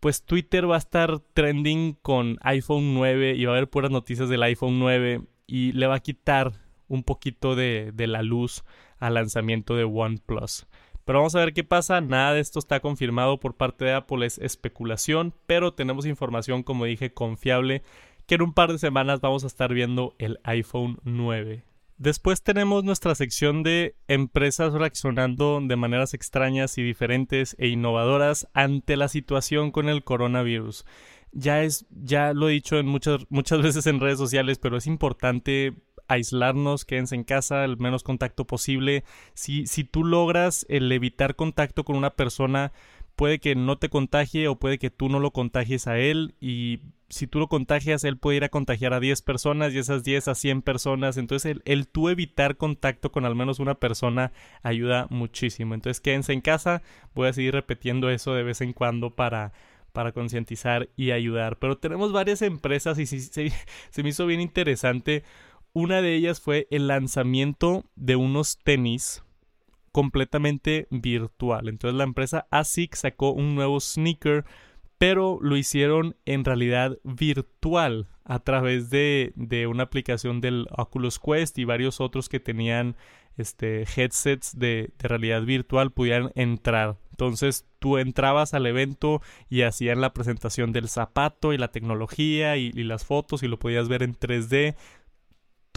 pues 0.00 0.24
Twitter 0.24 0.68
va 0.68 0.74
a 0.74 0.78
estar 0.78 1.20
trending 1.34 1.94
con 2.02 2.38
iPhone 2.42 2.94
9 2.94 3.36
y 3.36 3.44
va 3.44 3.52
a 3.52 3.56
haber 3.56 3.70
puras 3.70 3.92
noticias 3.92 4.28
del 4.28 4.42
iPhone 4.42 4.80
9 4.80 5.22
y 5.46 5.70
le 5.70 5.86
va 5.86 5.94
a 5.94 6.00
quitar 6.00 6.54
un 6.88 7.04
poquito 7.04 7.54
de, 7.54 7.92
de 7.94 8.08
la 8.08 8.22
luz 8.22 8.64
al 8.98 9.14
lanzamiento 9.14 9.76
de 9.76 9.84
OnePlus. 9.84 10.66
Pero 11.08 11.20
vamos 11.20 11.34
a 11.36 11.38
ver 11.38 11.54
qué 11.54 11.64
pasa. 11.64 12.02
Nada 12.02 12.34
de 12.34 12.40
esto 12.40 12.58
está 12.58 12.80
confirmado 12.80 13.40
por 13.40 13.54
parte 13.54 13.86
de 13.86 13.94
Apple, 13.94 14.26
es 14.26 14.36
especulación, 14.36 15.32
pero 15.46 15.72
tenemos 15.72 16.04
información, 16.04 16.62
como 16.62 16.84
dije, 16.84 17.14
confiable, 17.14 17.82
que 18.26 18.34
en 18.34 18.42
un 18.42 18.52
par 18.52 18.70
de 18.70 18.78
semanas 18.78 19.22
vamos 19.22 19.42
a 19.42 19.46
estar 19.46 19.72
viendo 19.72 20.14
el 20.18 20.38
iPhone 20.44 20.98
9. 21.04 21.64
Después 21.96 22.42
tenemos 22.42 22.84
nuestra 22.84 23.14
sección 23.14 23.62
de 23.62 23.96
empresas 24.06 24.74
reaccionando 24.74 25.62
de 25.62 25.76
maneras 25.76 26.12
extrañas 26.12 26.76
y 26.76 26.82
diferentes 26.82 27.56
e 27.58 27.68
innovadoras 27.68 28.46
ante 28.52 28.98
la 28.98 29.08
situación 29.08 29.70
con 29.70 29.88
el 29.88 30.04
coronavirus. 30.04 30.84
Ya 31.32 31.62
es, 31.62 31.86
ya 31.88 32.34
lo 32.34 32.50
he 32.50 32.52
dicho 32.52 32.78
en 32.78 32.86
muchas, 32.86 33.24
muchas 33.30 33.62
veces 33.62 33.86
en 33.86 34.00
redes 34.00 34.18
sociales, 34.18 34.58
pero 34.58 34.76
es 34.76 34.86
importante 34.86 35.72
aislarnos, 36.08 36.84
quédense 36.84 37.14
en 37.14 37.24
casa, 37.24 37.64
el 37.64 37.76
menos 37.76 38.02
contacto 38.02 38.46
posible. 38.46 39.04
Si, 39.34 39.66
si 39.66 39.84
tú 39.84 40.04
logras 40.04 40.66
el 40.68 40.90
evitar 40.90 41.36
contacto 41.36 41.84
con 41.84 41.96
una 41.96 42.10
persona, 42.10 42.72
puede 43.16 43.38
que 43.38 43.54
no 43.54 43.78
te 43.78 43.88
contagie 43.88 44.48
o 44.48 44.56
puede 44.56 44.78
que 44.78 44.90
tú 44.90 45.08
no 45.08 45.20
lo 45.20 45.32
contagies 45.32 45.86
a 45.86 45.98
él 45.98 46.34
y 46.40 46.80
si 47.10 47.26
tú 47.26 47.38
lo 47.38 47.48
contagias, 47.48 48.04
él 48.04 48.18
puede 48.18 48.36
ir 48.36 48.44
a 48.44 48.48
contagiar 48.48 48.92
a 48.92 49.00
10 49.00 49.22
personas 49.22 49.72
y 49.72 49.78
esas 49.78 50.04
10 50.04 50.28
a 50.28 50.34
100 50.34 50.62
personas. 50.62 51.16
Entonces, 51.16 51.52
el, 51.52 51.62
el, 51.64 51.88
tú 51.88 52.08
evitar 52.08 52.56
contacto 52.56 53.10
con 53.10 53.24
al 53.24 53.34
menos 53.34 53.60
una 53.60 53.74
persona 53.76 54.32
ayuda 54.62 55.06
muchísimo. 55.10 55.74
Entonces, 55.74 56.00
quédense 56.00 56.32
en 56.32 56.42
casa. 56.42 56.82
Voy 57.14 57.28
a 57.28 57.32
seguir 57.32 57.54
repitiendo 57.54 58.10
eso 58.10 58.34
de 58.34 58.42
vez 58.42 58.60
en 58.60 58.74
cuando 58.74 59.14
para, 59.14 59.52
para 59.92 60.12
concientizar 60.12 60.90
y 60.96 61.12
ayudar. 61.12 61.58
Pero 61.58 61.78
tenemos 61.78 62.12
varias 62.12 62.42
empresas 62.42 62.98
y 62.98 63.06
se, 63.06 63.20
se 63.90 64.02
me 64.02 64.10
hizo 64.10 64.26
bien 64.26 64.40
interesante 64.40 65.24
una 65.72 66.02
de 66.02 66.14
ellas 66.14 66.40
fue 66.40 66.66
el 66.70 66.88
lanzamiento 66.88 67.84
de 67.96 68.16
unos 68.16 68.58
tenis 68.58 69.22
completamente 69.92 70.86
virtual. 70.90 71.68
Entonces 71.68 71.96
la 71.96 72.04
empresa 72.04 72.46
ASIC 72.50 72.94
sacó 72.94 73.32
un 73.32 73.54
nuevo 73.54 73.80
sneaker, 73.80 74.44
pero 74.98 75.38
lo 75.40 75.56
hicieron 75.56 76.16
en 76.24 76.44
realidad 76.44 76.98
virtual 77.04 78.08
a 78.24 78.40
través 78.40 78.90
de, 78.90 79.32
de 79.36 79.66
una 79.66 79.84
aplicación 79.84 80.40
del 80.40 80.66
Oculus 80.76 81.18
Quest 81.18 81.58
y 81.58 81.64
varios 81.64 82.00
otros 82.00 82.28
que 82.28 82.40
tenían 82.40 82.96
este, 83.38 83.84
headsets 83.96 84.58
de, 84.58 84.90
de 84.98 85.08
realidad 85.08 85.42
virtual 85.42 85.92
pudieran 85.92 86.30
entrar. 86.34 86.96
Entonces 87.10 87.66
tú 87.78 87.98
entrabas 87.98 88.54
al 88.54 88.66
evento 88.66 89.22
y 89.48 89.62
hacían 89.62 90.00
la 90.00 90.12
presentación 90.12 90.72
del 90.72 90.88
zapato 90.88 91.52
y 91.52 91.58
la 91.58 91.72
tecnología 91.72 92.56
y, 92.56 92.70
y, 92.74 92.84
las 92.84 93.04
fotos 93.04 93.42
y 93.42 93.48
lo 93.48 93.58
podías 93.58 93.88
ver 93.88 94.02
en 94.02 94.14
3D 94.14 94.76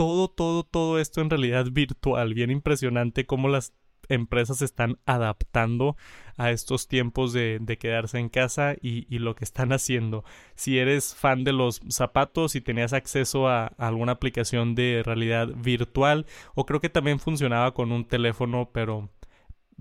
todo, 0.02 0.30
todo, 0.30 0.64
todo 0.64 0.98
esto 0.98 1.22
en 1.22 1.30
realidad 1.30 1.68
virtual. 1.72 2.34
Bien 2.34 2.50
impresionante 2.50 3.28
cómo 3.28 3.50
las 3.50 3.76
empresas 4.10 4.58
se 4.58 4.66
están 4.66 4.98
adaptando 5.06 5.96
a 6.38 6.50
estos 6.50 6.88
tiempos 6.88 7.34
de, 7.34 7.78
quedarse 7.80 8.18
en 8.18 8.30
casa 8.30 8.74
y, 8.82 9.06
lo 9.20 9.36
que 9.36 9.44
están 9.44 9.72
haciendo. 9.72 10.26
Si 10.56 10.80
eres 10.80 11.14
fan 11.14 11.44
de 11.44 11.54
los 11.54 11.82
zapatos 11.90 12.56
y 12.56 12.62
tenías 12.62 12.94
acceso 12.94 13.48
a, 13.48 13.68
alguna 13.78 14.14
aplicación 14.14 14.74
de 14.74 15.04
realidad 15.06 15.50
virtual, 15.56 16.26
o 16.56 16.66
creo 16.66 16.82
que 16.82 16.90
también 16.90 17.20
funcionaba 17.20 17.76
con 17.76 17.92
un 17.92 18.04
teléfono, 18.04 18.72
pero 18.74 19.12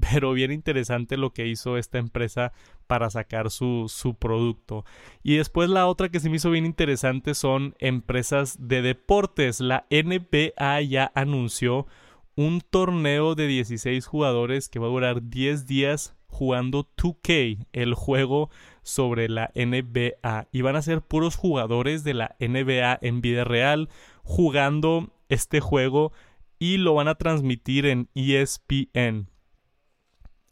pero 0.01 0.33
bien 0.33 0.53
interesante 0.53 1.17
lo 1.17 1.33
que 1.33 1.47
hizo 1.47 1.77
esta 1.77 1.99
empresa 1.99 2.53
para 2.87 3.11
sacar 3.11 3.51
su, 3.51 3.87
su, 3.89 4.15
producto. 4.15 4.85
Y 5.23 5.37
después 5.37 5.71
la 5.71 5.87
otra 5.87 6.09
que 6.09 6.21
se 6.21 6.29
me 6.29 6.37
hizo 6.37 6.51
bien 6.51 6.67
interesante 6.67 7.35
son 7.35 7.75
empresas 7.79 8.57
de 8.61 8.83
deportes. 8.83 9.61
La 9.61 9.87
NBA 9.91 10.81
ya 10.83 11.13
anunció 11.15 11.87
un 12.35 12.61
torneo 12.61 13.35
de 13.35 13.47
16 13.47 14.07
jugadores 14.07 14.69
que 14.69 14.79
va 14.79 14.87
a 14.87 14.91
durar 14.91 15.29
10 15.29 15.67
días 15.67 16.17
jugando 16.27 16.89
2K, 16.97 17.67
el 17.73 17.95
juego 17.95 18.51
sobre 18.83 19.29
la 19.29 19.51
NBA. 19.55 20.49
Y 20.53 20.63
van 20.63 20.77
a 20.77 20.83
ser 20.83 21.03
puros 21.03 21.37
jugadores 21.37 22.03
de 22.05 22.15
la 22.15 22.37
NBA 22.41 22.99
en 23.03 23.21
vida 23.21 23.45
real 23.45 23.89
jugando 24.23 25.13
este 25.29 25.61
juego 25.61 26.13
y 26.59 26.77
lo 26.77 26.95
van 26.95 27.09
a 27.09 27.17
transmitir 27.17 27.87
en 27.87 28.09
ESPN. 28.15 29.29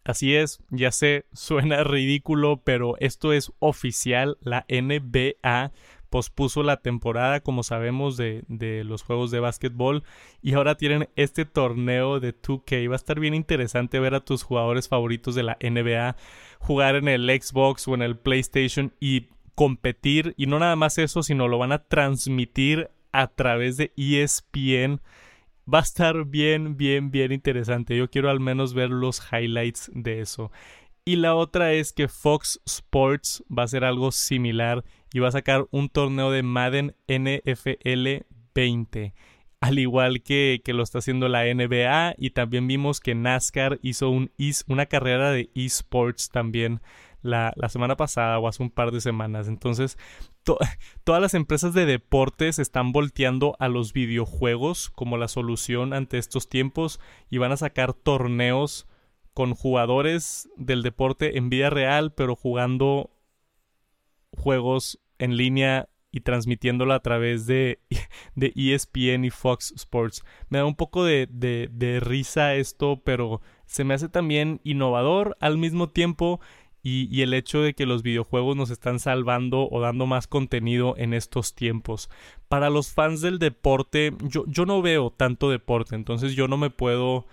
Así 0.08 0.34
es, 0.34 0.62
ya 0.70 0.90
sé, 0.90 1.26
suena 1.34 1.84
ridículo, 1.84 2.62
pero 2.64 2.96
esto 2.98 3.34
es 3.34 3.52
oficial. 3.58 4.38
La 4.40 4.64
NBA 4.70 5.70
pospuso 6.08 6.62
la 6.62 6.78
temporada, 6.78 7.40
como 7.40 7.62
sabemos, 7.62 8.16
de, 8.16 8.42
de 8.48 8.84
los 8.84 9.02
juegos 9.02 9.30
de 9.30 9.40
básquetbol. 9.40 10.04
Y 10.40 10.54
ahora 10.54 10.76
tienen 10.76 11.10
este 11.16 11.44
torneo 11.44 12.20
de 12.20 12.34
2K. 12.34 12.88
Va 12.88 12.94
a 12.94 12.96
estar 12.96 13.20
bien 13.20 13.34
interesante 13.34 14.00
ver 14.00 14.14
a 14.14 14.24
tus 14.24 14.44
jugadores 14.44 14.88
favoritos 14.88 15.34
de 15.34 15.42
la 15.42 15.58
NBA 15.60 16.16
jugar 16.58 16.96
en 16.96 17.08
el 17.08 17.28
Xbox 17.28 17.86
o 17.86 17.94
en 17.94 18.00
el 18.00 18.16
PlayStation 18.16 18.94
y 19.00 19.26
competir. 19.54 20.32
Y 20.38 20.46
no 20.46 20.58
nada 20.58 20.74
más 20.74 20.96
eso, 20.96 21.22
sino 21.22 21.48
lo 21.48 21.58
van 21.58 21.72
a 21.72 21.84
transmitir 21.84 22.88
a 23.12 23.26
través 23.26 23.76
de 23.76 23.92
ESPN. 23.98 25.02
Va 25.72 25.80
a 25.80 25.82
estar 25.82 26.24
bien, 26.24 26.76
bien, 26.78 27.10
bien 27.10 27.30
interesante. 27.30 27.96
Yo 27.96 28.08
quiero 28.08 28.30
al 28.30 28.40
menos 28.40 28.72
ver 28.72 28.88
los 28.88 29.20
highlights 29.30 29.90
de 29.94 30.20
eso. 30.20 30.50
Y 31.04 31.16
la 31.16 31.34
otra 31.34 31.72
es 31.72 31.92
que 31.92 32.08
Fox 32.08 32.60
Sports 32.64 33.44
va 33.50 33.62
a 33.62 33.64
hacer 33.64 33.84
algo 33.84 34.10
similar 34.12 34.84
y 35.12 35.18
va 35.18 35.28
a 35.28 35.32
sacar 35.32 35.66
un 35.70 35.88
torneo 35.88 36.30
de 36.30 36.42
Madden 36.42 36.94
NFL 37.06 38.24
20. 38.54 39.14
Al 39.60 39.78
igual 39.78 40.22
que, 40.22 40.62
que 40.64 40.72
lo 40.72 40.82
está 40.82 40.98
haciendo 40.98 41.28
la 41.28 41.44
NBA 41.44 42.14
y 42.16 42.30
también 42.30 42.66
vimos 42.66 43.00
que 43.00 43.14
NASCAR 43.14 43.78
hizo 43.82 44.08
un, 44.10 44.30
una 44.68 44.86
carrera 44.86 45.32
de 45.32 45.50
esports 45.54 46.30
también 46.30 46.80
la, 47.28 47.52
semana 47.68 47.96
pasada 47.96 48.38
o 48.38 48.48
hace 48.48 48.62
un 48.62 48.70
par 48.70 48.90
de 48.90 49.00
semanas. 49.00 49.48
Entonces, 49.48 49.98
todas 51.04 51.22
las 51.22 51.34
empresas 51.34 51.74
de 51.74 51.86
deportes 51.86 52.58
están 52.58 52.92
volteando 52.92 53.56
a 53.58 53.68
los 53.68 53.92
videojuegos 53.92 54.90
como 54.90 55.16
la 55.16 55.28
solución 55.28 55.92
ante 55.92 56.18
estos 56.18 56.48
tiempos 56.48 57.00
y 57.30 57.38
van 57.38 57.52
a 57.52 57.56
sacar 57.56 57.92
torneos 57.92 58.86
con 59.34 59.54
jugadores 59.54 60.48
del 60.56 60.82
deporte 60.82 61.38
en 61.38 61.48
vida 61.48 61.70
real, 61.70 62.12
pero 62.12 62.34
jugando 62.34 63.10
juegos 64.32 64.98
en 65.18 65.36
línea 65.36 65.88
y 66.10 66.20
transmitiéndolo 66.20 66.94
a 66.94 67.00
través 67.00 67.46
de, 67.46 67.80
de 68.34 68.52
ESPN 68.56 69.24
y 69.24 69.30
Fox 69.30 69.72
Sports. 69.76 70.24
Me 70.48 70.58
da 70.58 70.64
un 70.64 70.74
poco 70.74 71.04
de, 71.04 71.28
de, 71.30 71.68
de 71.70 72.00
risa 72.00 72.54
esto, 72.54 73.02
pero 73.04 73.40
se 73.66 73.84
me 73.84 73.94
hace 73.94 74.08
también 74.08 74.60
innovador 74.64 75.36
al 75.40 75.58
mismo 75.58 75.90
tiempo 75.90 76.40
y, 77.10 77.22
el 77.22 77.34
hecho 77.34 77.60
de 77.60 77.74
que 77.74 77.86
los 77.86 78.02
videojuegos 78.02 78.56
nos 78.56 78.70
están 78.70 78.98
salvando 78.98 79.68
o 79.70 79.80
dando 79.80 80.06
más 80.06 80.26
contenido 80.26 80.94
en 80.96 81.12
estos 81.12 81.54
tiempos. 81.54 82.08
Para 82.48 82.70
los 82.70 82.92
fans 82.92 83.20
del 83.20 83.38
deporte, 83.38 84.14
yo, 84.22 84.44
yo 84.46 84.64
no 84.66 84.80
veo 84.82 85.10
tanto 85.10 85.50
deporte, 85.50 85.94
entonces 85.94 86.34
yo 86.34 86.48
no 86.48 86.56
me 86.56 86.70
puedo 86.70 87.26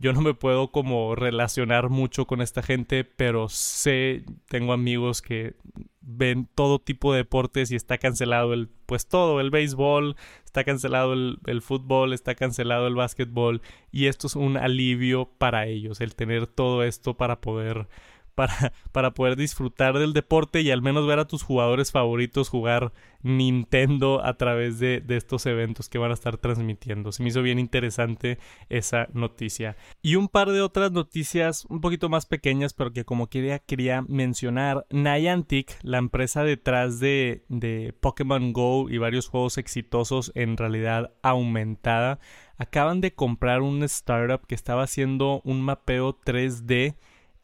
yo 0.00 0.12
no 0.12 0.20
me 0.20 0.34
puedo 0.34 0.72
como 0.72 1.14
relacionar 1.14 1.88
mucho 1.88 2.26
con 2.26 2.40
esta 2.40 2.62
gente, 2.62 3.04
pero 3.04 3.48
sé, 3.48 4.24
tengo 4.48 4.72
amigos 4.72 5.22
que 5.22 5.54
ven 6.00 6.48
todo 6.54 6.80
tipo 6.80 7.12
de 7.12 7.18
deportes 7.18 7.70
y 7.70 7.76
está 7.76 7.98
cancelado 7.98 8.52
el, 8.52 8.68
pues 8.86 9.06
todo, 9.06 9.40
el 9.40 9.50
béisbol, 9.50 10.16
está 10.44 10.64
cancelado 10.64 11.12
el, 11.12 11.38
el 11.46 11.62
fútbol, 11.62 12.14
está 12.14 12.34
cancelado 12.34 12.88
el 12.88 12.96
básquetbol 12.96 13.62
y 13.92 14.06
esto 14.06 14.26
es 14.26 14.34
un 14.34 14.56
alivio 14.56 15.30
para 15.38 15.66
ellos, 15.66 16.00
el 16.00 16.16
tener 16.16 16.48
todo 16.48 16.82
esto 16.82 17.16
para 17.16 17.40
poder 17.40 17.86
para, 18.34 18.72
para 18.92 19.12
poder 19.12 19.36
disfrutar 19.36 19.98
del 19.98 20.12
deporte 20.12 20.60
y 20.60 20.70
al 20.70 20.82
menos 20.82 21.06
ver 21.06 21.18
a 21.18 21.26
tus 21.26 21.42
jugadores 21.42 21.92
favoritos 21.92 22.48
jugar 22.48 22.92
Nintendo 23.22 24.24
a 24.24 24.36
través 24.36 24.78
de, 24.78 25.00
de, 25.00 25.16
estos 25.16 25.46
eventos 25.46 25.88
que 25.88 25.98
van 25.98 26.10
a 26.10 26.14
estar 26.14 26.38
transmitiendo. 26.38 27.12
Se 27.12 27.22
me 27.22 27.28
hizo 27.28 27.42
bien 27.42 27.58
interesante 27.58 28.38
esa 28.68 29.08
noticia. 29.12 29.76
Y 30.02 30.16
un 30.16 30.28
par 30.28 30.50
de 30.50 30.60
otras 30.60 30.90
noticias 30.90 31.64
un 31.68 31.80
poquito 31.80 32.08
más 32.08 32.26
pequeñas, 32.26 32.74
pero 32.74 32.92
que 32.92 33.04
como 33.04 33.28
quería, 33.28 33.60
quería 33.60 34.02
mencionar. 34.02 34.86
Niantic, 34.90 35.78
la 35.82 35.98
empresa 35.98 36.42
detrás 36.42 36.98
de, 36.98 37.44
de 37.48 37.94
Pokémon 38.00 38.52
Go 38.52 38.90
y 38.90 38.98
varios 38.98 39.28
juegos 39.28 39.58
exitosos 39.58 40.32
en 40.34 40.56
realidad 40.56 41.12
aumentada, 41.22 42.18
acaban 42.58 43.00
de 43.00 43.14
comprar 43.14 43.62
un 43.62 43.82
startup 43.84 44.46
que 44.46 44.54
estaba 44.54 44.82
haciendo 44.82 45.40
un 45.44 45.62
mapeo 45.62 46.18
3D 46.20 46.96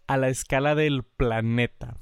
a 0.09 0.16
la 0.16 0.29
escala 0.29 0.75
del 0.75 1.05
planeta. 1.05 1.97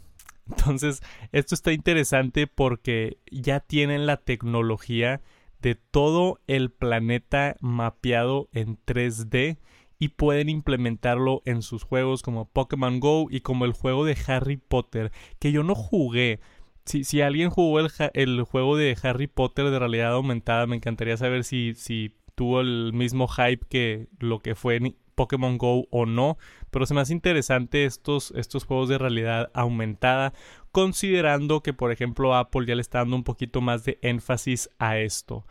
Entonces, 0.49 1.03
esto 1.33 1.55
está 1.55 1.73
interesante 1.73 2.47
porque 2.47 3.19
ya 3.31 3.61
tienen 3.61 4.07
la 4.07 4.16
tecnología 4.16 5.21
de 5.61 5.75
todo 5.75 6.40
el 6.47 6.71
planeta 6.71 7.57
mapeado 7.61 8.49
en 8.53 8.79
3D 8.87 9.59
y 9.99 10.09
pueden 10.09 10.49
implementarlo 10.49 11.42
en 11.45 11.62
sus 11.62 11.83
juegos 11.83 12.23
como 12.23 12.49
Pokémon 12.49 13.01
Go 13.01 13.27
y 13.31 13.40
como 13.40 13.64
el 13.64 13.73
juego 13.73 14.05
de 14.05 14.16
Harry 14.27 14.57
Potter, 14.57 15.11
que 15.38 15.53
yo 15.53 15.62
no 15.62 15.75
jugué. 15.75 16.40
Si, 16.85 17.03
si 17.03 17.21
alguien 17.21 17.51
jugó 17.51 17.81
el, 17.81 17.90
el, 18.14 18.42
juego 18.42 18.77
de 18.77 18.97
Harry 19.03 19.27
Potter 19.27 19.71
de 19.71 19.79
realidad 19.79 20.12
aumentada, 20.12 20.66
me 20.66 20.77
encantaría 20.77 21.16
saber 21.16 21.42
si, 21.42 21.75
si 21.75 22.14
tuvo 22.37 22.61
el 22.61 22.92
mismo 22.92 23.27
hype 23.27 23.66
que 23.69 24.07
lo 24.21 24.40
que 24.40 24.55
fue 24.55 24.95
Pokémon 25.16 25.59
Go 25.59 25.88
o 25.90 26.07
no, 26.07 26.38
pero 26.70 26.87
se 26.87 26.94
me 26.94 27.00
hace 27.00 27.12
interesante 27.12 27.85
estos, 27.85 28.33
estos 28.37 28.64
juegos 28.64 28.88
de 28.88 28.98
realidad 28.98 29.50
aumentada, 29.55 30.33
considerando 30.70 31.62
que 31.62 31.72
por 31.72 31.90
ejemplo 31.90 32.37
Apple 32.37 32.66
ya 32.66 32.76
le 32.76 32.83
está 32.83 32.98
dando 32.98 33.16
un 33.16 33.24
poquito 33.24 33.61
más 33.61 33.85
de 33.85 33.98
énfasis 34.02 34.70
a 34.79 34.98
esto. 34.98 35.44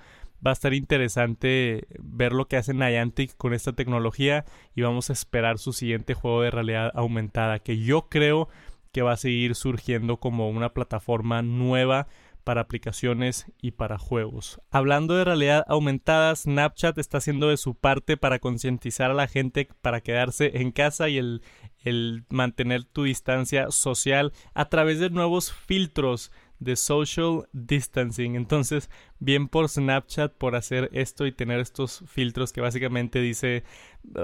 Va 0.45 0.51
a 0.51 0.53
estar 0.53 0.73
interesante 0.73 1.87
ver 1.99 2.31
lo 2.31 2.47
que 2.47 2.57
hace 2.57 2.73
Niantic 2.73 3.35
con 3.35 3.53
esta 3.53 3.73
tecnología 3.73 4.45
y 4.75 4.83
vamos 4.83 5.09
a 5.09 5.13
esperar 5.13 5.57
su 5.57 5.73
siguiente 5.73 6.13
juego 6.13 6.43
de 6.43 6.51
realidad 6.51 6.91
aumentada, 6.93 7.59
que 7.59 7.79
yo 7.79 8.07
creo 8.09 8.47
que 8.91 9.01
va 9.01 9.13
a 9.13 9.17
seguir 9.17 9.55
surgiendo 9.55 10.17
como 10.17 10.49
una 10.49 10.69
plataforma 10.69 11.41
nueva 11.41 12.07
para 12.45 12.61
aplicaciones 12.61 13.47
y 13.61 13.71
para 13.71 13.97
juegos. 13.97 14.61
Hablando 14.71 15.15
de 15.15 15.25
realidad 15.25 15.65
aumentada, 15.67 16.33
Snapchat 16.33 16.97
está 16.97 17.17
haciendo 17.17 17.49
de 17.49 17.57
su 17.57 17.75
parte 17.75 18.15
para 18.15 18.39
concientizar 18.39 19.11
a 19.11 19.15
la 19.15 19.27
gente 19.27 19.67
para 19.81 19.99
quedarse 19.99 20.61
en 20.61 20.71
casa 20.71 21.09
y 21.09 21.17
el, 21.17 21.41
el 21.83 22.23
mantener 22.29 22.85
tu 22.85 23.03
distancia 23.03 23.71
social 23.71 24.31
a 24.53 24.69
través 24.69 24.99
de 24.99 25.09
nuevos 25.09 25.51
filtros 25.51 26.31
de 26.59 26.75
social 26.75 27.49
distancing. 27.51 28.35
Entonces, 28.35 28.89
bien 29.19 29.47
por 29.49 29.67
Snapchat 29.67 30.33
por 30.33 30.55
hacer 30.55 30.89
esto 30.93 31.25
y 31.25 31.31
tener 31.31 31.59
estos 31.59 32.03
filtros 32.07 32.53
que 32.53 32.61
básicamente 32.61 33.19
dice 33.19 33.63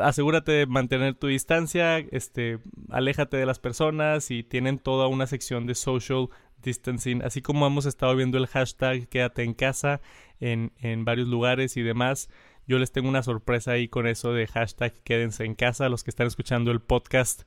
asegúrate 0.02 0.52
de 0.52 0.66
mantener 0.66 1.16
tu 1.16 1.28
distancia, 1.28 1.98
este, 1.98 2.60
aléjate 2.90 3.38
de 3.38 3.46
las 3.46 3.60
personas 3.60 4.32
y 4.32 4.44
tienen 4.44 4.80
toda 4.80 5.08
una 5.08 5.28
sección 5.28 5.66
de 5.66 5.76
social 5.76 6.30
distancing, 6.62 7.22
así 7.24 7.42
como 7.42 7.68
hemos 7.68 7.86
estado 7.86 8.16
viendo 8.16 8.38
el 8.38 8.48
hashtag 8.48 9.08
quédate 9.08 9.44
en 9.44 9.54
casa 9.54 10.02
en, 10.40 10.72
en 10.80 11.06
varios 11.06 11.28
lugares 11.28 11.78
y 11.78 11.82
demás. 11.82 12.30
Yo 12.68 12.80
les 12.80 12.92
tengo 12.92 13.10
una 13.10 13.24
sorpresa 13.24 13.72
ahí 13.72 13.88
con 13.88 14.08
eso 14.08 14.34
de 14.34 14.48
hashtag 14.48 14.94
quédense 15.04 15.46
en 15.46 15.56
casa. 15.56 15.90
Los 15.90 16.04
que 16.04 16.12
están 16.12 16.28
escuchando 16.28 16.72
el 16.72 16.80
podcast 16.80 17.44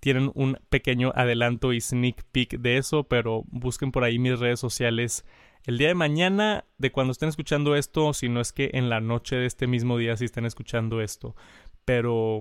tienen 0.00 0.30
un 0.34 0.58
pequeño 0.68 1.12
adelanto 1.14 1.72
y 1.72 1.80
sneak 1.80 2.24
peek 2.32 2.58
de 2.58 2.76
eso, 2.76 3.04
pero 3.04 3.44
busquen 3.48 3.92
por 3.92 4.04
ahí 4.04 4.18
mis 4.18 4.38
redes 4.38 4.60
sociales 4.60 5.24
el 5.66 5.78
día 5.78 5.88
de 5.88 5.94
mañana 5.94 6.64
de 6.78 6.92
cuando 6.92 7.10
estén 7.10 7.28
escuchando 7.28 7.74
esto, 7.74 8.12
si 8.14 8.28
no 8.28 8.40
es 8.40 8.52
que 8.52 8.70
en 8.74 8.88
la 8.88 9.00
noche 9.00 9.34
de 9.34 9.46
este 9.46 9.66
mismo 9.66 9.98
día 9.98 10.16
si 10.16 10.24
estén 10.24 10.46
escuchando 10.46 11.00
esto. 11.00 11.34
Pero 11.84 12.40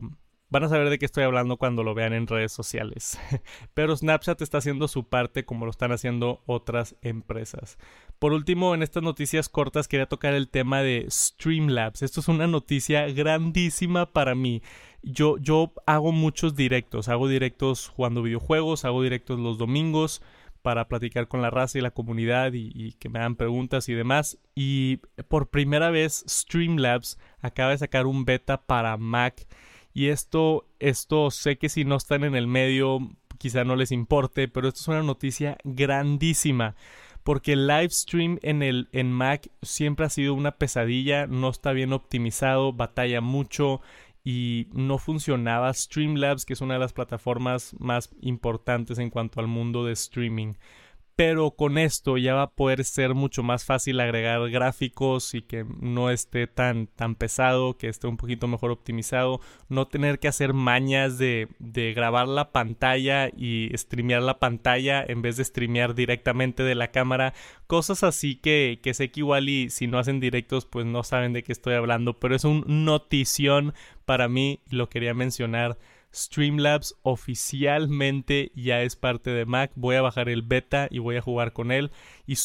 Van 0.50 0.64
a 0.64 0.70
saber 0.70 0.90
de 0.90 1.00
qué 1.00 1.06
estoy 1.06 1.24
hablando 1.24 1.58
cuando 1.58 1.84
lo 1.84 1.96
vean 1.96 2.14
en 2.14 2.28
redes 2.28 2.52
sociales. 2.52 3.20
Pero 3.74 3.98
Snapchat 3.98 4.42
está 4.42 4.60
haciendo 4.60 4.88
su 4.88 5.08
parte 5.08 5.44
como 5.44 5.66
lo 5.66 5.72
están 5.72 5.92
haciendo 5.92 6.44
otras 6.46 6.96
empresas. 7.02 7.80
Por 8.20 8.32
último, 8.32 8.76
en 8.76 8.84
estas 8.84 9.02
noticias 9.02 9.50
cortas 9.50 9.88
quería 9.88 10.06
tocar 10.06 10.36
el 10.36 10.50
tema 10.50 10.84
de 10.84 11.08
Streamlabs. 11.10 12.04
Esto 12.04 12.20
es 12.20 12.28
una 12.28 12.46
noticia 12.46 13.08
grandísima 13.08 14.14
para 14.14 14.36
mí. 14.36 14.62
Yo, 15.02 15.38
yo 15.40 15.74
hago 15.88 16.12
muchos 16.12 16.56
directos. 16.56 17.10
Hago 17.10 17.28
directos 17.28 17.90
jugando 17.90 18.22
videojuegos, 18.22 18.86
hago 18.86 19.02
directos 19.02 19.40
los 19.40 19.58
domingos 19.58 20.22
para 20.62 20.88
platicar 20.88 21.28
con 21.28 21.42
la 21.42 21.50
raza 21.50 21.78
y 21.78 21.82
la 21.82 21.92
comunidad 21.92 22.54
y, 22.54 22.72
y, 22.74 22.94
que 22.94 23.10
me 23.10 23.20
hagan 23.20 23.36
preguntas 23.36 23.90
y 23.90 23.94
demás. 23.94 24.38
Y 24.56 24.98
por 25.28 25.50
primera 25.50 25.90
vez 25.90 26.24
Streamlabs 26.28 27.20
acaba 27.42 27.72
de 27.72 27.80
sacar 27.80 28.06
un 28.06 28.26
beta 28.26 28.62
para 28.66 28.96
Mac 28.98 29.48
y 29.96 30.10
esto, 30.10 30.68
esto 30.80 31.32
sé 31.32 31.58
que 31.58 31.70
si 31.70 31.86
no 31.86 31.96
están 31.96 32.26
en 32.26 32.36
el 32.36 32.48
medio, 32.48 33.00
quizá 33.38 33.64
no 33.64 33.78
les 33.78 33.94
importe, 33.94 34.50
pero 34.50 34.68
esto 34.68 34.82
es 34.82 34.88
una 34.90 35.04
noticia 35.04 35.58
grandísima. 35.64 36.76
Porque 37.24 37.54
el 37.54 37.66
live 37.66 37.92
stream 37.92 38.38
en, 38.42 38.62
el, 38.62 38.90
en 38.92 39.10
Mac 39.14 39.50
siempre 39.62 40.06
ha 40.06 40.10
sido 40.10 40.34
una 40.34 40.58
pesadilla, 40.58 41.28
no 41.28 41.50
está 41.50 41.72
bien 41.72 41.94
optimizado, 41.94 42.74
batalla 42.74 43.22
mucho 43.22 43.80
y 44.26 44.68
no 44.74 44.98
funcionaba 44.98 45.74
Streamlabs, 45.74 46.44
que 46.46 46.54
es 46.54 46.62
una 46.62 46.74
de 46.74 46.82
las 46.82 46.92
plataformas 46.92 47.74
más 47.80 48.10
importantes 48.20 49.00
en 49.00 49.10
cuanto 49.10 49.40
al 49.40 49.48
mundo 49.48 49.86
de 49.86 49.94
streaming. 49.94 50.56
Pero 51.16 51.52
con 51.52 51.78
esto 51.78 52.18
ya 52.18 52.34
va 52.34 52.42
a 52.44 52.52
poder 52.52 52.84
ser 52.84 53.14
mucho 53.14 53.42
más 53.42 53.64
fácil 53.64 54.00
agregar 54.02 54.50
gráficos 54.50 55.34
y 55.34 55.42
que 55.42 55.66
no 55.80 56.10
esté 56.10 56.46
tan, 56.48 56.88
tan 56.88 57.16
pesado, 57.16 57.78
que 57.78 57.88
esté 57.88 58.08
un 58.08 58.18
poquito 58.18 58.48
mejor 58.48 58.72
optimizado, 58.72 59.40
no 59.70 59.88
tener 59.88 60.20
que 60.20 60.28
hacer 60.28 60.54
mañas 60.54 61.18
de, 61.18 61.48
de 61.60 61.94
grabar 61.94 62.28
la 62.28 62.52
pantalla 62.52 63.30
y 63.30 63.72
streamear 63.76 64.24
la 64.24 64.40
pantalla 64.40 65.06
en 65.08 65.22
vez 65.22 65.38
de 65.38 65.46
streamear 65.46 65.96
directamente 65.96 66.64
de 66.64 66.76
la 66.76 66.92
cámara, 66.92 67.34
cosas 67.68 68.04
así 68.04 68.36
que, 68.36 68.80
que 68.84 68.94
sé 68.94 69.10
que 69.10 69.22
igual 69.22 69.48
y 69.48 69.70
si 69.70 69.88
no 69.88 70.00
hacen 70.00 70.20
directos 70.20 70.66
pues 70.66 70.86
no 70.86 71.04
saben 71.04 71.32
de 71.32 71.44
qué 71.44 71.54
estoy 71.54 71.76
hablando, 71.76 72.20
pero 72.20 72.36
es 72.36 72.44
un 72.44 72.66
notición 72.68 73.74
para 74.06 74.28
mí, 74.28 74.60
lo 74.70 74.90
quería 74.90 75.14
mencionar 75.14 75.78
Streamlabs 76.16 76.96
oficialmente 77.02 78.52
ya 78.56 78.82
es 78.82 78.96
parte 78.96 79.32
de 79.32 79.46
Mac. 79.46 79.72
Voy 79.76 79.98
a 79.98 80.02
bajar 80.02 80.30
el 80.30 80.42
beta 80.44 80.88
y 80.90 81.00
voy 81.00 81.18
a 81.18 81.22
jugar 81.22 81.52
con 81.52 81.72
él. 81.72 81.92
Y, 82.26 82.38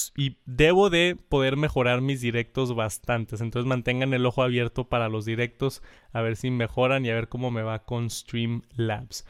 debo 0.44 0.90
de 0.90 1.16
poder 1.28 1.56
mejorar 1.56 2.00
mis 2.00 2.20
directos 2.20 2.74
bastantes. 2.74 3.40
Entonces 3.40 3.68
mantengan 3.68 4.12
el 4.12 4.26
ojo 4.26 4.42
abierto 4.42 4.88
para 4.88 5.08
los 5.08 5.24
directos. 5.24 5.82
A 6.12 6.20
ver 6.20 6.36
si 6.36 6.50
mejoran 6.50 7.06
y 7.06 7.10
a 7.10 7.14
ver 7.14 7.28
cómo 7.28 7.50
me 7.50 7.62
va 7.62 7.84
con 7.84 8.10
Streamlabs. 8.10 9.24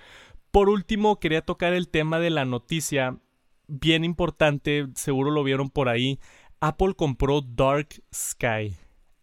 Por 0.51 0.71
último, 0.71 1.21
quería 1.21 1.43
tocar 1.43 1.75
el 1.75 1.89
tema 1.89 2.19
de 2.19 2.31
la 2.31 2.47
noticia. 2.47 3.19
Bien 3.69 4.05
importante, 4.05 4.89
seguro 4.95 5.31
lo 5.31 5.45
vieron 5.45 5.69
por 5.69 5.89
ahí. 5.89 6.19
Apple 6.61 6.95
compró 6.97 7.43
Dark 7.43 8.03
Sky. 8.13 8.75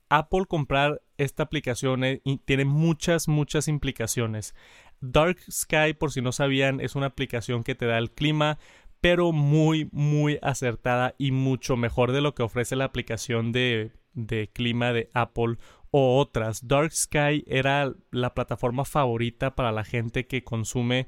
Apple 0.10 0.46
comprar 0.48 1.02
esta 1.18 1.44
aplicación 1.44 2.04
eh, 2.04 2.22
tiene 2.46 2.66
muchas, 2.66 3.28
muchas 3.28 3.68
implicaciones. 3.68 4.56
Dark 5.02 5.38
Sky, 5.50 5.94
por 5.98 6.12
si 6.12 6.22
no 6.22 6.32
sabían, 6.32 6.80
es 6.80 6.96
una 6.96 7.08
aplicación 7.08 7.64
que 7.64 7.76
te 7.76 7.86
da 7.86 7.98
el 7.98 8.12
clima, 8.12 8.58
pero 9.02 9.32
muy, 9.32 9.90
muy 9.92 10.40
acertada 10.42 11.14
y 11.18 11.32
mucho 11.32 11.78
mejor 11.78 12.12
de 12.12 12.22
lo 12.22 12.34
que 12.34 12.44
ofrece 12.44 12.76
la 12.76 12.86
aplicación 12.86 13.52
de, 13.52 13.92
de 14.14 14.50
clima 14.52 14.92
de 14.94 15.10
Apple 15.14 15.58
o 15.92 16.18
otras. 16.18 16.68
Dark 16.68 16.92
Sky 16.94 17.44
era 17.48 17.94
la 18.12 18.34
plataforma 18.34 18.86
favorita 18.86 19.56
para 19.56 19.72
la 19.72 19.84
gente 19.84 20.28
que 20.28 20.44
consume 20.44 21.08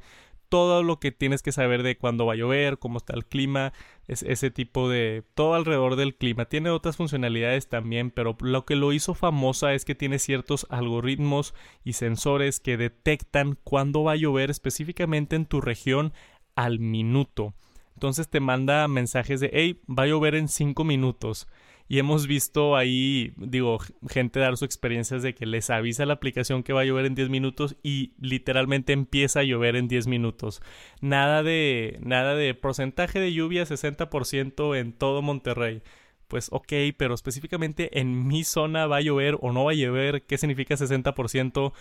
todo 0.50 0.84
lo 0.84 1.00
que 1.00 1.12
tienes 1.12 1.42
que 1.42 1.52
saber 1.52 1.84
de 1.84 1.98
cuándo 1.98 2.26
va 2.26 2.34
a 2.34 2.36
llover, 2.36 2.80
cómo 2.80 2.98
está 2.98 3.14
el 3.14 3.26
clima, 3.26 3.72
es 4.08 4.24
ese 4.24 4.52
tipo 4.52 4.90
de 4.90 5.24
todo 5.36 5.54
alrededor 5.54 5.96
del 5.96 6.16
clima. 6.16 6.46
Tiene 6.46 6.72
otras 6.72 6.98
funcionalidades 6.98 7.70
también, 7.70 8.12
pero 8.12 8.36
lo 8.42 8.66
que 8.66 8.76
lo 8.76 8.92
hizo 8.92 9.14
famosa 9.14 9.74
es 9.74 9.86
que 9.86 9.96
tiene 9.96 10.20
ciertos 10.20 10.66
algoritmos 10.70 11.54
y 11.84 11.94
sensores 11.94 12.60
que 12.60 12.78
detectan 12.78 13.58
cuándo 13.64 14.04
va 14.04 14.14
a 14.14 14.18
llover 14.18 14.50
específicamente 14.50 15.36
en 15.36 15.46
tu 15.46 15.62
región 15.62 16.12
al 16.56 16.80
minuto. 16.80 17.54
Entonces 17.94 18.30
te 18.30 18.40
manda 18.40 18.88
mensajes 18.88 19.40
de, 19.40 19.52
hey, 19.54 19.82
va 19.88 20.04
a 20.04 20.08
llover 20.08 20.36
en 20.36 20.48
5 20.48 20.84
minutos. 20.84 21.48
Y 21.92 21.98
hemos 21.98 22.28
visto 22.28 22.76
ahí, 22.76 23.34
digo, 23.36 23.80
gente 24.08 24.40
dar 24.40 24.56
sus 24.56 24.68
experiencias 24.68 25.24
de 25.24 25.34
que 25.34 25.48
les 25.48 25.72
avisa 25.72 26.06
la 26.06 26.14
aplicación 26.14 26.62
que 26.62 26.72
va 26.72 26.82
a 26.82 26.86
llover 26.86 27.08
en 27.08 27.16
10 27.16 27.30
minutos 27.30 27.78
y 27.82 28.14
literalmente 28.20 28.94
empieza 28.94 29.40
a 29.40 29.44
llover 29.44 29.76
en 29.76 29.88
10 29.88 30.06
minutos. 30.06 30.62
Nada 31.02 31.42
de, 31.42 31.98
nada 32.04 32.36
de 32.36 32.54
porcentaje 32.54 33.20
de 33.20 33.34
lluvia 33.34 33.64
60% 33.64 34.78
en 34.78 34.94
todo 34.94 35.24
Monterrey. 35.24 35.82
Pues 36.28 36.50
ok, 36.52 36.74
pero 36.96 37.16
específicamente 37.16 38.00
en 38.00 38.28
mi 38.28 38.44
zona 38.44 38.86
va 38.86 38.98
a 38.98 39.02
llover 39.02 39.40
o 39.42 39.52
no 39.52 39.66
va 39.66 39.72
a 39.72 39.74
llover. 39.74 40.22
¿Qué 40.28 40.38
significa 40.38 40.76
60%? 40.76 41.74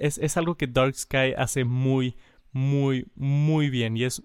es, 0.00 0.18
es 0.18 0.36
algo 0.36 0.56
que 0.56 0.66
Dark 0.66 0.96
Sky 0.96 1.32
hace 1.38 1.62
muy, 1.62 2.16
muy, 2.50 3.06
muy 3.14 3.70
bien. 3.70 3.96
Y 3.96 4.02
es 4.02 4.20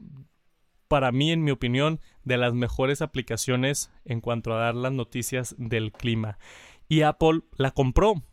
para 0.89 1.13
mí, 1.13 1.31
en 1.31 1.43
mi 1.43 1.51
opinión, 1.51 2.01
de 2.25 2.37
las 2.37 2.53
mejores 2.53 3.01
aplicaciones 3.01 3.91
en 4.03 4.19
cuanto 4.19 4.53
a 4.53 4.59
dar 4.59 4.75
las 4.75 4.91
noticias 4.91 5.55
del 5.57 5.93
clima. 5.93 6.37
Y 6.89 7.03
Apple 7.03 7.41
la 7.55 7.71
compró. 7.71 8.23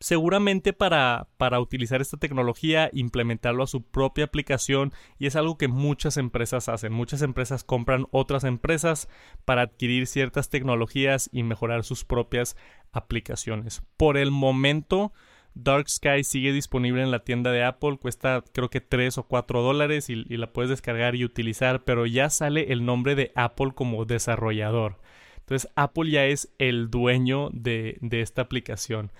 Seguramente 0.00 0.72
para, 0.72 1.28
para 1.36 1.60
utilizar 1.60 2.00
esta 2.00 2.16
tecnología, 2.16 2.88
implementarlo 2.94 3.62
a 3.62 3.66
su 3.66 3.82
propia 3.82 4.24
aplicación 4.24 4.94
y 5.18 5.26
es 5.26 5.36
algo 5.36 5.58
que 5.58 5.68
muchas 5.68 6.16
empresas 6.16 6.70
hacen. 6.70 6.94
Muchas 6.94 7.20
empresas 7.20 7.62
compran 7.62 8.06
otras 8.10 8.44
empresas 8.44 9.08
para 9.44 9.60
adquirir 9.60 10.06
ciertas 10.06 10.48
tecnologías 10.48 11.28
y 11.30 11.42
mejorar 11.42 11.84
sus 11.84 12.06
propias 12.06 12.56
aplicaciones. 12.92 13.82
Por 13.98 14.16
el 14.16 14.30
momento, 14.30 15.12
Dark 15.54 15.88
Sky 15.88 16.24
sigue 16.24 16.52
disponible 16.52 17.02
en 17.02 17.10
la 17.10 17.24
tienda 17.24 17.50
de 17.50 17.64
Apple, 17.64 17.98
cuesta 17.98 18.42
creo 18.52 18.70
que 18.70 18.80
3 18.80 19.18
o 19.18 19.24
4 19.24 19.62
dólares 19.62 20.08
y, 20.08 20.14
la 20.24 20.52
puedes 20.52 20.70
descargar 20.70 21.14
y 21.16 21.24
utilizar, 21.24 21.84
pero 21.84 22.06
ya 22.06 22.30
sale 22.30 22.72
el 22.72 22.84
nombre 22.84 23.14
de 23.14 23.32
Apple 23.34 23.72
como 23.74 24.04
desarrollador. 24.04 24.98
Entonces 25.38 25.70
Apple 25.74 26.10
ya 26.10 26.26
es 26.26 26.52
el 26.58 26.90
dueño 26.90 27.50
de, 27.52 27.98
de 28.00 28.20
esta 28.20 28.42
aplicación. 28.42 29.10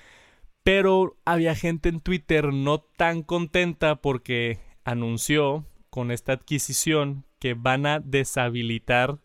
Pero 0.62 1.16
había 1.24 1.54
gente 1.54 1.88
en 1.88 2.00
Twitter 2.00 2.52
no 2.52 2.78
tan 2.78 3.22
contenta 3.22 3.96
porque 3.96 4.60
anunció 4.84 5.64
con 5.88 6.10
esta 6.10 6.32
adquisición 6.32 7.24
que 7.38 7.54
van 7.54 7.86
a 7.86 7.98
deshabilitar 7.98 9.18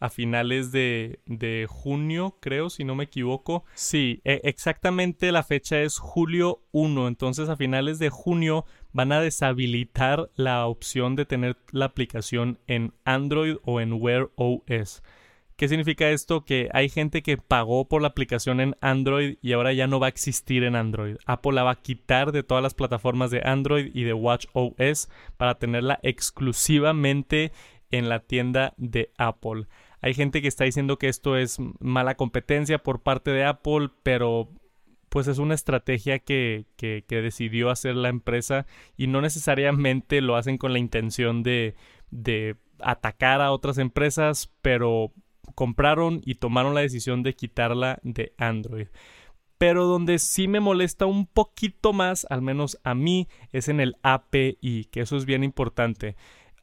a 0.00 0.10
finales 0.10 0.72
de, 0.72 1.20
de, 1.26 1.66
junio, 1.68 2.36
creo, 2.40 2.70
si 2.70 2.84
no 2.84 2.94
me 2.94 3.04
equivoco. 3.04 3.64
Sí, 3.74 4.20
e, 4.24 4.40
exactamente 4.44 5.32
la 5.32 5.42
fecha 5.42 5.80
es 5.80 5.98
julio 5.98 6.62
1, 6.72 7.08
entonces 7.08 7.48
a 7.48 7.56
finales 7.56 7.98
de 7.98 8.10
junio 8.10 8.64
van 8.92 9.12
a 9.12 9.20
deshabilitar 9.20 10.30
la 10.34 10.66
opción 10.66 11.16
de 11.16 11.24
tener 11.24 11.56
la 11.72 11.86
aplicación 11.86 12.58
en 12.66 12.94
Android 13.04 13.56
o 13.64 13.80
en 13.80 13.92
Wear 13.94 14.30
OS. 14.36 15.02
¿Qué 15.58 15.66
significa 15.66 16.08
esto? 16.10 16.44
Que 16.44 16.68
hay 16.72 16.88
gente 16.88 17.20
que 17.20 17.36
pagó 17.36 17.88
por 17.88 18.00
la 18.00 18.06
aplicación 18.06 18.60
en 18.60 18.76
Android 18.80 19.38
y 19.42 19.54
ahora 19.54 19.72
ya 19.72 19.88
no 19.88 19.98
va 19.98 20.06
a 20.06 20.08
existir 20.08 20.62
en 20.62 20.76
Android. 20.76 21.16
Apple 21.26 21.50
la 21.50 21.64
va 21.64 21.72
a 21.72 21.82
quitar 21.82 22.30
de 22.30 22.44
todas 22.44 22.62
las 22.62 22.74
plataformas 22.74 23.32
de 23.32 23.42
Android 23.44 23.90
y 23.92 24.04
de 24.04 24.12
Watch 24.12 24.46
OS 24.52 25.08
para 25.36 25.56
tenerla 25.56 25.98
exclusivamente 26.04 27.50
en 27.90 28.08
la 28.08 28.20
tienda 28.20 28.74
de 28.76 29.10
Apple. 29.18 29.66
Hay 30.00 30.14
gente 30.14 30.42
que 30.42 30.48
está 30.48 30.64
diciendo 30.64 30.98
que 30.98 31.08
esto 31.08 31.36
es 31.36 31.58
mala 31.80 32.14
competencia 32.16 32.78
por 32.78 33.02
parte 33.02 33.30
de 33.30 33.44
Apple, 33.44 33.90
pero 34.02 34.48
pues 35.08 35.26
es 35.26 35.38
una 35.38 35.54
estrategia 35.54 36.18
que, 36.18 36.66
que, 36.76 37.02
decidió 37.08 37.70
hacer 37.70 37.96
la 37.96 38.08
empresa 38.08 38.66
y 38.96 39.06
no 39.06 39.20
necesariamente 39.20 40.20
lo 40.20 40.36
hacen 40.36 40.58
con 40.58 40.72
la 40.72 40.78
intención 40.78 41.42
de, 41.42 41.74
de 42.10 42.56
atacar 42.80 43.40
a 43.40 43.52
otras 43.52 43.78
empresas, 43.78 44.52
pero 44.62 45.12
compraron 45.54 46.20
y 46.24 46.34
tomaron 46.34 46.74
la 46.74 46.82
decisión 46.82 47.22
de 47.22 47.34
quitarla 47.34 47.98
de 48.02 48.32
Android. 48.38 48.88
Pero 49.56 49.86
donde 49.86 50.20
sí 50.20 50.46
me 50.46 50.60
molesta 50.60 51.06
un 51.06 51.26
poquito 51.26 51.92
más, 51.92 52.26
al 52.30 52.42
menos 52.42 52.78
a 52.84 52.94
mí, 52.94 53.26
es 53.50 53.68
en 53.68 53.80
el 53.80 53.96
API, 54.02 54.88
que 54.92 55.00
eso 55.00 55.16
es 55.16 55.24
bien 55.24 55.42
importante 55.42 56.16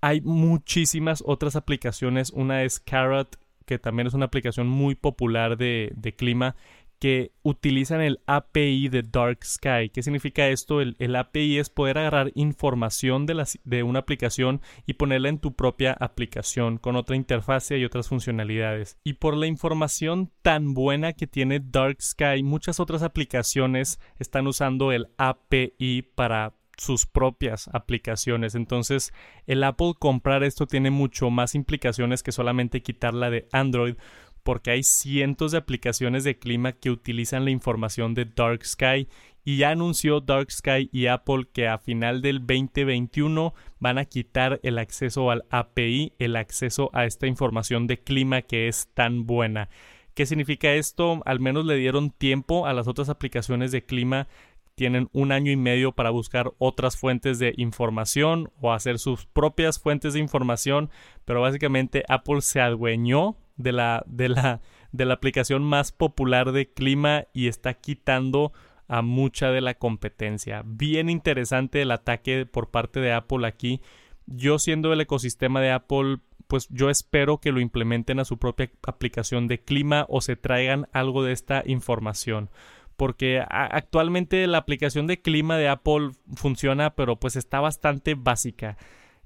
hay 0.05 0.21
muchísimas 0.21 1.23
otras 1.25 1.55
aplicaciones. 1.55 2.29
Una 2.29 2.61
es 2.61 2.79
Carrot, 2.79 3.39
que 3.65 3.79
también 3.79 4.05
es 4.05 4.13
una 4.13 4.25
aplicación 4.25 4.67
muy 4.67 4.93
popular 4.93 5.57
de, 5.57 6.13
clima, 6.15 6.55
que 6.99 7.31
utilizan 7.41 8.01
el 8.01 8.19
API 8.27 8.89
de 8.89 9.01
Dark 9.01 9.43
Sky. 9.43 9.89
¿Qué 9.91 10.03
significa 10.03 10.47
esto? 10.47 10.79
El, 10.79 11.15
API 11.15 11.57
es 11.57 11.71
poder 11.71 11.97
agarrar 11.97 12.31
información 12.35 13.25
de, 13.25 13.81
una 13.81 13.97
aplicación 13.97 14.61
y 14.85 14.93
ponerla 14.93 15.29
en 15.29 15.39
tu 15.39 15.55
propia 15.55 15.93
aplicación 15.93 16.77
con 16.77 16.95
otra 16.97 17.15
interfase 17.15 17.79
y 17.79 17.83
otras 17.83 18.07
funcionalidades. 18.07 18.99
Y 19.03 19.13
por 19.13 19.35
la 19.35 19.47
información 19.47 20.31
tan 20.43 20.75
buena 20.75 21.13
que 21.13 21.25
tiene 21.25 21.59
Dark 21.59 21.99
Sky, 21.99 22.43
muchas 22.43 22.79
otras 22.79 23.01
aplicaciones 23.01 23.99
están 24.19 24.45
usando 24.45 24.91
el 24.91 25.07
API 25.17 26.03
para 26.13 26.53
sus 26.77 27.05
propias 27.05 27.69
aplicaciones. 27.73 28.55
Entonces, 28.55 29.13
el 29.47 29.63
Apple 29.63 29.93
comprar 29.97 30.43
esto 30.43 30.67
tiene 30.67 30.91
mucho 30.91 31.29
más 31.29 31.55
implicaciones 31.55 32.23
que 32.23 32.31
solamente 32.31 32.81
quitarla 32.81 33.29
de 33.29 33.47
Android, 33.51 33.95
porque 34.43 34.71
hay 34.71 34.83
cientos 34.83 35.51
de 35.51 35.57
aplicaciones 35.57 36.23
de 36.23 36.37
clima 36.37 36.73
que 36.73 36.91
utilizan 36.91 37.45
la 37.45 37.51
información 37.51 38.13
de 38.13 38.25
Dark 38.25 38.63
Sky 38.63 39.07
y 39.43 39.57
ya 39.57 39.69
anunció 39.71 40.21
Dark 40.21 40.51
Sky 40.51 40.89
y 40.91 41.07
Apple 41.07 41.47
que 41.53 41.67
a 41.67 41.77
final 41.77 42.21
del 42.21 42.39
2021 42.39 43.53
van 43.79 43.97
a 43.97 44.05
quitar 44.05 44.59
el 44.63 44.79
acceso 44.79 45.31
al 45.31 45.45
API, 45.49 46.13
el 46.19 46.35
acceso 46.35 46.89
a 46.93 47.05
esta 47.05 47.27
información 47.27 47.87
de 47.87 47.99
clima 47.99 48.41
que 48.41 48.67
es 48.67 48.89
tan 48.93 49.25
buena. 49.25 49.69
¿Qué 50.15 50.25
significa 50.25 50.73
esto? 50.73 51.21
Al 51.25 51.39
menos 51.39 51.65
le 51.65 51.75
dieron 51.75 52.09
tiempo 52.09 52.65
a 52.65 52.73
las 52.73 52.87
otras 52.87 53.09
aplicaciones 53.09 53.71
de 53.71 53.83
clima 53.83 54.27
tienen 54.75 55.09
un 55.13 55.31
año 55.31 55.51
y 55.51 55.55
medio 55.55 55.93
para 55.93 56.09
buscar 56.09 56.51
otras 56.57 56.97
fuentes 56.97 57.39
de 57.39 57.53
información 57.57 58.51
o 58.61 58.73
hacer 58.73 58.99
sus 58.99 59.25
propias 59.25 59.79
fuentes 59.79 60.13
de 60.13 60.19
información, 60.19 60.89
pero 61.23 61.41
básicamente 61.41 62.03
Apple 62.07 62.41
se 62.41 62.61
adueñó 62.61 63.37
de 63.55 63.71
la, 63.71 64.03
de 64.05 64.29
la, 64.29 64.61
de 64.91 65.05
la 65.05 65.13
aplicación 65.13 65.63
más 65.63 65.91
popular 65.91 66.51
de 66.51 66.71
clima 66.71 67.25
y 67.33 67.47
está 67.47 67.73
quitando 67.73 68.51
a 68.87 69.01
mucha 69.01 69.49
de 69.49 69.61
la 69.61 69.73
competencia. 69.75 70.61
Bien 70.65 71.09
interesante 71.09 71.81
el 71.81 71.91
ataque 71.91 72.45
por 72.45 72.69
parte 72.69 72.99
de 72.99 73.13
Apple 73.13 73.47
aquí. 73.47 73.81
Yo 74.27 74.59
siendo 74.59 74.91
el 74.93 75.01
ecosistema 75.01 75.61
de 75.61 75.71
Apple 75.71 76.19
pues 76.47 76.67
yo 76.69 76.89
espero 76.89 77.39
que 77.39 77.51
lo 77.51 77.59
implementen 77.59 78.19
a 78.19 78.25
su 78.25 78.37
propia 78.37 78.69
aplicación 78.83 79.47
de 79.47 79.61
clima 79.61 80.05
o 80.09 80.21
se 80.21 80.35
traigan 80.35 80.87
algo 80.91 81.23
de 81.23 81.31
esta 81.31 81.63
información. 81.65 82.49
Porque 82.97 83.43
actualmente 83.49 84.47
la 84.47 84.59
aplicación 84.59 85.05
de 85.07 85.21
clima 85.21 85.57
de 85.57 85.67
Apple 85.67 86.11
funciona, 86.35 86.95
pero 86.95 87.17
pues 87.17 87.35
está 87.35 87.59
bastante 87.59 88.15
básica. 88.15 88.77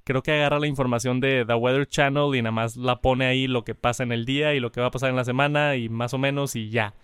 Creo 0.04 0.24
que 0.24 0.32
agarra 0.32 0.60
la 0.60 0.68
información 0.68 1.20
de 1.20 1.46
The 1.46 1.54
Weather 1.54 1.86
Channel 1.86 2.36
y 2.36 2.42
nada 2.42 2.52
más 2.52 2.78
la 2.78 3.00
pone 3.00 3.26
ahí 3.26 3.48
lo 3.48 3.64
que 3.64 3.76
pasa 3.76 4.02
en 4.02 4.12
el 4.12 4.26
día 4.26 4.56
y 4.56 4.60
lo 4.60 4.72
que 4.72 4.82
va 4.82 4.88
a 4.88 4.92
pasar 4.92 5.12
en 5.12 5.16
la 5.16 5.24
semana 5.24 5.76
y 5.76 5.88
más 5.88 6.16
o 6.16 6.18
menos 6.18 6.56
y 6.56 6.70
ya. 6.70 6.96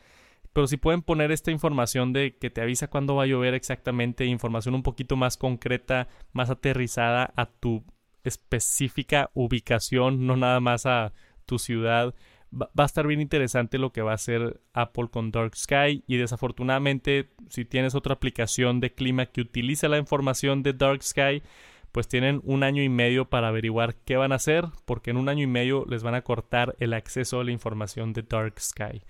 Pero 0.53 0.67
si 0.67 0.77
pueden 0.77 1.01
poner 1.01 1.31
esta 1.31 1.51
información 1.51 2.13
de 2.13 2.37
que 2.37 2.49
te 2.49 2.61
avisa 2.61 2.87
cuándo 2.87 3.15
va 3.15 3.23
a 3.23 3.27
llover 3.27 3.53
exactamente, 3.53 4.25
información 4.25 4.73
un 4.73 4.83
poquito 4.83 5.17
más 5.17 5.35
concreta, 5.37 6.07
más 6.31 6.49
aterrizada 6.49 7.33
a 7.35 7.45
tu 7.45 7.83
específica 8.23 9.29
ubicación, 9.33 10.25
no 10.25 10.37
nada 10.37 10.61
más 10.61 10.85
a 10.85 11.11
tu 11.45 11.59
ciudad. 11.59 12.15
Va, 12.61 12.69
a 12.77 12.85
estar 12.85 13.05
bien 13.05 13.19
interesante 13.19 13.77
lo 13.77 13.91
que 13.91 14.01
va 14.01 14.11
a 14.11 14.15
hacer 14.15 14.61
Apple 14.73 15.09
con 15.11 15.31
Dark 15.31 15.55
Sky 15.57 16.03
y 16.07 16.15
desafortunadamente 16.15 17.29
si 17.49 17.65
tienes 17.65 17.95
otra 17.95 18.13
aplicación 18.13 18.79
de 18.79 18.93
clima 18.93 19.25
que 19.25 19.41
utiliza 19.41 19.89
la 19.89 19.97
información 19.97 20.63
de 20.63 20.71
Dark 20.71 21.03
Sky, 21.03 21.43
pues 21.91 22.07
tienen 22.07 22.41
un 22.45 22.63
año 22.63 22.81
y 22.81 22.87
medio 22.87 23.25
para 23.25 23.49
averiguar 23.49 23.95
qué 24.05 24.15
van 24.15 24.31
a 24.31 24.35
hacer 24.35 24.65
porque 24.85 25.11
en 25.11 25.17
un 25.17 25.27
año 25.27 25.43
y 25.43 25.47
medio 25.47 25.85
les 25.89 26.03
van 26.03 26.15
a 26.15 26.21
cortar 26.21 26.75
el 26.79 26.93
acceso 26.93 27.41
a 27.41 27.43
la 27.43 27.51
información 27.51 28.13
de 28.13 28.23
Dark 28.23 28.59
Sky. 28.59 29.01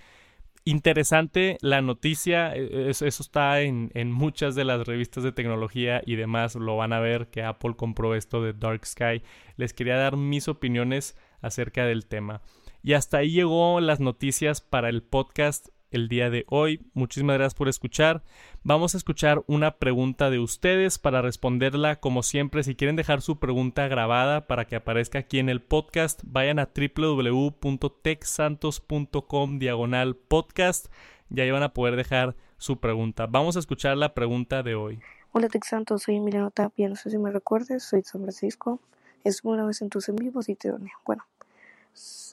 Interesante 0.68 1.60
la 1.62 1.84
noticia, 1.84 2.56
e, 2.56 2.90
eso, 2.90 3.06
está 3.06 3.62
en, 3.62 3.92
en, 3.94 4.12
muchas 4.12 4.56
de 4.56 4.66
las 4.66 4.88
revistas 4.88 5.24
de 5.24 5.32
tecnología 5.32 6.02
y 6.04 6.16
demás, 6.16 6.56
lo 6.56 6.78
van 6.78 6.94
a 6.94 7.00
ver 7.00 7.28
que 7.28 7.44
Apple 7.44 7.76
compró 7.76 8.16
esto 8.16 8.42
de 8.42 8.54
Dark 8.54 8.84
Sky. 8.88 9.22
Les 9.58 9.74
quería 9.74 9.98
dar 9.98 10.18
mis 10.18 10.48
opiniones 10.48 11.16
acerca 11.42 11.86
del 11.86 12.08
tema. 12.08 12.42
Y 12.86 12.94
hasta 12.94 13.18
ahí 13.18 13.32
llegó 13.32 13.82
las 13.82 14.00
noticias 14.00 14.62
para 14.62 14.90
el 14.90 15.02
podcast 15.02 15.70
el 15.90 16.08
día 16.08 16.30
de 16.30 16.46
hoy. 16.48 16.86
Muchísimas 16.94 17.38
gracias 17.38 17.56
por 17.56 17.68
escuchar. 17.68 18.22
Vamos 18.62 18.94
a 18.94 19.00
escuchar 19.00 19.44
una 19.48 19.80
pregunta 19.80 20.30
de 20.30 20.38
ustedes 20.38 21.00
para 21.00 21.24
responderla 21.24 21.96
como 21.96 22.22
siempre. 22.22 22.62
Si 22.62 22.76
quieren 22.76 22.96
dejar 22.96 23.24
su 23.24 23.40
pregunta 23.40 23.88
grabada 23.88 24.46
para 24.46 24.66
que 24.66 24.76
aparezca 24.76 25.18
aquí 25.18 25.40
en 25.40 25.50
el 25.50 25.64
podcast, 25.64 26.22
vayan 26.26 26.60
a 26.60 26.70
www.texantos.com 26.76 29.58
diagonal 29.58 30.16
podcast 30.16 30.86
y 31.32 31.42
ahí 31.42 31.50
van 31.50 31.64
a 31.64 31.74
poder 31.74 31.96
dejar 31.96 32.36
su 32.60 32.80
pregunta. 32.80 33.26
Vamos 33.26 33.56
a 33.56 33.60
escuchar 33.62 33.98
la 33.98 34.14
pregunta 34.14 34.62
de 34.62 34.76
hoy. 34.76 35.00
Hola 35.32 35.50
Texantos, 35.50 36.04
soy 36.04 36.18
Emiliano 36.18 36.52
Tapia, 36.52 36.88
no 36.88 36.96
sé 36.96 37.10
si 37.10 37.18
me 37.18 37.32
recuerdes, 37.32 37.82
soy 37.82 38.02
de 38.02 38.06
San 38.06 38.22
Francisco. 38.22 38.80
Estuve 39.24 39.54
una 39.54 39.66
vez 39.66 39.82
en 39.82 39.90
tus 39.90 40.08
en 40.08 40.18
vivos 40.18 40.50
y 40.50 40.56
te. 40.56 40.72
Bueno, 41.04 41.26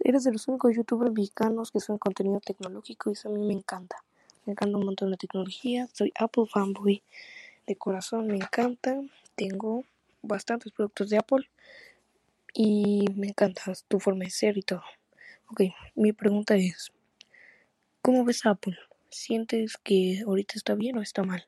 eres 0.05 0.25
de 0.25 0.33
los 0.33 0.49
únicos 0.49 0.75
youtubers 0.75 1.13
mexicanos 1.13 1.71
que 1.71 1.81
suben 1.81 1.99
contenido 1.99 2.41
tecnológico 2.41 3.11
y 3.11 3.13
eso 3.15 3.29
a 3.29 3.33
mí 3.33 3.43
me 3.45 3.53
encanta. 3.53 3.97
Me 4.45 4.53
encanta 4.53 4.77
un 4.77 4.85
montón 4.85 5.11
la 5.11 5.17
tecnología. 5.17 5.89
Soy 5.93 6.13
Apple 6.19 6.45
fanboy 6.47 7.03
de 7.67 7.77
corazón, 7.77 8.27
me 8.27 8.37
encanta. 8.37 9.01
Tengo 9.37 9.85
bastantes 10.23 10.73
productos 10.73 11.11
de 11.11 11.19
Apple 11.19 11.49
y 12.55 13.05
me 13.15 13.29
encanta 13.29 13.73
tu 13.89 14.01
forma 14.01 14.25
de 14.25 14.31
ser 14.31 14.59
y 14.59 14.63
todo. 14.63 14.83
Ok, 15.49 15.63
mi 15.95 16.13
pregunta 16.13 16.57
es, 16.57 16.93
¿cómo 18.01 18.25
ves 18.25 18.45
Apple? 18.47 18.77
¿Sientes 19.11 19.77
que 19.77 20.23
ahorita 20.27 20.55
está 20.57 20.75
bien 20.75 20.97
o 20.99 21.03
está 21.03 21.23
mal? 21.23 21.47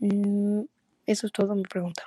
Mm, 0.00 0.62
eso 1.06 1.26
es 1.26 1.32
todo 1.32 1.54
mi 1.54 1.62
pregunta. 1.62 2.02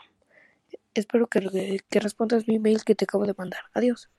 Espero 0.93 1.27
que, 1.27 1.79
que 1.89 1.99
respondas 1.99 2.47
mi 2.47 2.59
mail 2.59 2.83
que 2.83 2.95
te 2.95 3.05
acabo 3.05 3.25
de 3.25 3.33
mandar. 3.37 3.61
Adiós. 3.73 4.09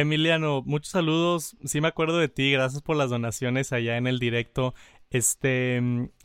Emiliano, 0.00 0.62
muchos 0.64 0.92
saludos. 0.92 1.56
Sí 1.64 1.80
me 1.80 1.88
acuerdo 1.88 2.18
de 2.18 2.28
ti. 2.28 2.52
Gracias 2.52 2.82
por 2.82 2.96
las 2.96 3.10
donaciones 3.10 3.72
allá 3.72 3.96
en 3.96 4.06
el 4.06 4.20
directo. 4.20 4.72
Este, 5.10 5.80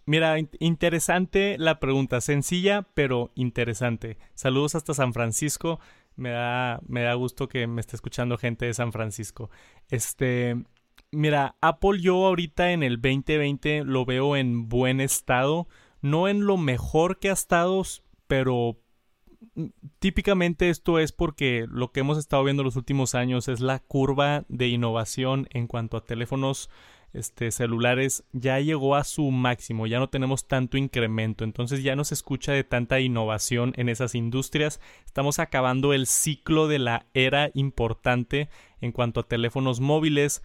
mira, 0.05 0.37
interesante 0.59 1.57
la 1.57 1.79
pregunta, 1.79 2.21
sencilla 2.21 2.83
pero 2.93 3.31
interesante. 3.33 4.19
Saludos 4.35 4.75
hasta 4.75 4.93
San 4.93 5.11
Francisco. 5.13 5.79
Me 6.15 6.29
da, 6.29 6.81
me 6.87 7.01
da 7.01 7.15
gusto 7.15 7.47
que 7.47 7.65
me 7.65 7.81
esté 7.81 7.95
escuchando 7.95 8.37
gente 8.37 8.67
de 8.67 8.75
San 8.75 8.91
Francisco. 8.91 9.49
Este, 9.89 10.55
mira, 11.11 11.55
Apple 11.59 11.99
yo 11.99 12.27
ahorita 12.27 12.73
en 12.73 12.83
el 12.83 13.01
2020 13.01 13.85
lo 13.85 14.05
veo 14.05 14.35
en 14.35 14.69
buen 14.69 15.01
estado, 15.01 15.67
no 15.99 16.27
en 16.27 16.45
lo 16.45 16.57
mejor 16.57 17.17
que 17.17 17.31
ha 17.31 17.33
estado, 17.33 17.81
pero 18.27 18.77
típicamente 19.99 20.69
esto 20.69 20.99
es 20.99 21.11
porque 21.11 21.65
lo 21.69 21.91
que 21.91 22.01
hemos 22.01 22.17
estado 22.17 22.43
viendo 22.43 22.63
los 22.63 22.75
últimos 22.75 23.15
años 23.15 23.47
es 23.47 23.59
la 23.59 23.79
curva 23.79 24.45
de 24.47 24.67
innovación 24.67 25.47
en 25.51 25.67
cuanto 25.67 25.97
a 25.97 26.05
teléfonos 26.05 26.69
este, 27.13 27.51
celulares 27.51 28.23
ya 28.31 28.59
llegó 28.59 28.95
a 28.95 29.03
su 29.03 29.29
máximo, 29.29 29.85
ya 29.85 29.99
no 29.99 30.09
tenemos 30.09 30.47
tanto 30.47 30.77
incremento, 30.77 31.43
entonces 31.43 31.83
ya 31.83 31.95
no 31.95 32.03
se 32.03 32.15
escucha 32.15 32.53
de 32.53 32.63
tanta 32.63 32.99
innovación 32.99 33.73
en 33.77 33.87
esas 33.87 34.15
industrias, 34.15 34.81
estamos 35.05 35.39
acabando 35.39 35.93
el 35.93 36.07
ciclo 36.07 36.67
de 36.67 36.79
la 36.79 37.05
era 37.13 37.51
importante 37.53 38.49
en 38.81 38.91
cuanto 38.91 39.19
a 39.19 39.27
teléfonos 39.27 39.79
móviles, 39.79 40.43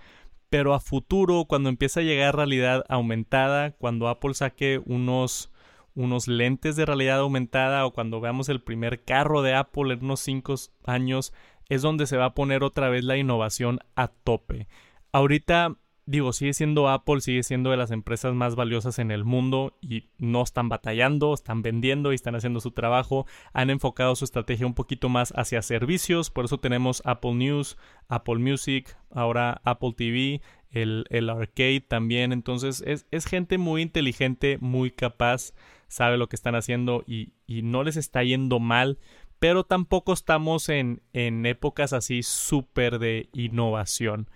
pero 0.51 0.75
a 0.75 0.81
futuro, 0.81 1.47
cuando 1.47 1.69
empiece 1.69 2.01
a 2.01 2.05
llegar 2.05 2.37
realidad 2.37 2.85
aumentada, 2.89 3.73
cuando 3.73 4.09
Apple 4.09 4.35
saque 4.35 4.81
unos 4.85 5.51
unos 5.99 6.29
lentes 6.29 6.77
de 6.77 6.87
realidad 6.87 7.19
aumentada 7.19 7.85
o 7.85 7.93
cuando 7.93 8.21
veamos 8.21 8.49
el 8.49 8.61
primer 8.63 9.03
carro 9.03 9.43
de 9.43 9.55
Apple 9.55 9.93
en 9.93 10.05
unos 10.05 10.21
5 10.21 10.55
años, 10.85 11.33
es 11.69 11.83
donde 11.83 12.07
se 12.07 12.17
va 12.17 12.27
a 12.27 12.35
poner 12.35 12.63
otra 12.63 12.89
vez 12.89 13.03
la 13.03 13.17
innovación 13.17 13.81
a 13.97 14.07
tope. 14.07 14.69
Ahorita, 15.11 15.77
digo, 16.07 16.33
sigue 16.33 16.55
siendo 16.55 16.89
Apple, 16.89 17.21
sigue 17.21 17.43
siendo 17.43 17.73
de 17.73 17.77
las 17.77 17.91
empresas 17.91 18.33
más 18.33 18.55
valiosas 18.55 19.01
en 19.01 19.11
el 19.11 19.25
mundo 19.25 19.77
y 19.81 20.09
no 20.19 20.43
están 20.43 20.69
batallando, 20.69 21.35
están 21.35 21.63
vendiendo 21.63 22.13
y 22.13 22.15
están 22.15 22.37
haciendo 22.37 22.61
su 22.61 22.71
trabajo. 22.71 23.27
Han 23.53 23.69
enfocado 23.69 24.15
su 24.15 24.25
estrategia 24.25 24.69
un 24.69 24.75
poquito 24.75 25.09
más 25.09 25.33
hacia 25.37 25.63
servicios, 25.63 26.31
por 26.31 26.45
eso 26.45 26.59
tenemos 26.59 27.03
Apple 27.07 27.35
News, 27.35 27.77
Apple 28.07 28.39
Music, 28.39 28.97
ahora 29.11 29.61
Apple 29.65 29.95
TV, 29.97 30.43
el, 30.71 31.07
el 31.11 31.29
arcade 31.29 31.81
también. 31.81 32.33
Entonces 32.33 32.85
es, 32.87 33.07
es 33.11 33.27
gente 33.27 33.59
muy 33.59 33.83
inteligente, 33.83 34.59
muy 34.61 34.93
capaz 34.93 35.55
sabe 35.89 36.19
lo 36.19 36.29
que 36.29 36.37
están 36.37 36.55
haciendo 36.55 37.03
y, 37.07 37.33
y 37.47 37.63
no 37.63 37.83
les 37.83 37.97
está 37.97 38.23
yendo 38.23 38.61
mal, 38.61 38.99
pero 39.39 39.65
tampoco 39.65 40.13
estamos 40.13 40.69
en, 40.69 41.03
en 41.13 41.47
épocas 41.47 41.93
así 41.93 42.23
súper 42.23 42.99
de 42.99 43.29
innovación. 43.33 44.29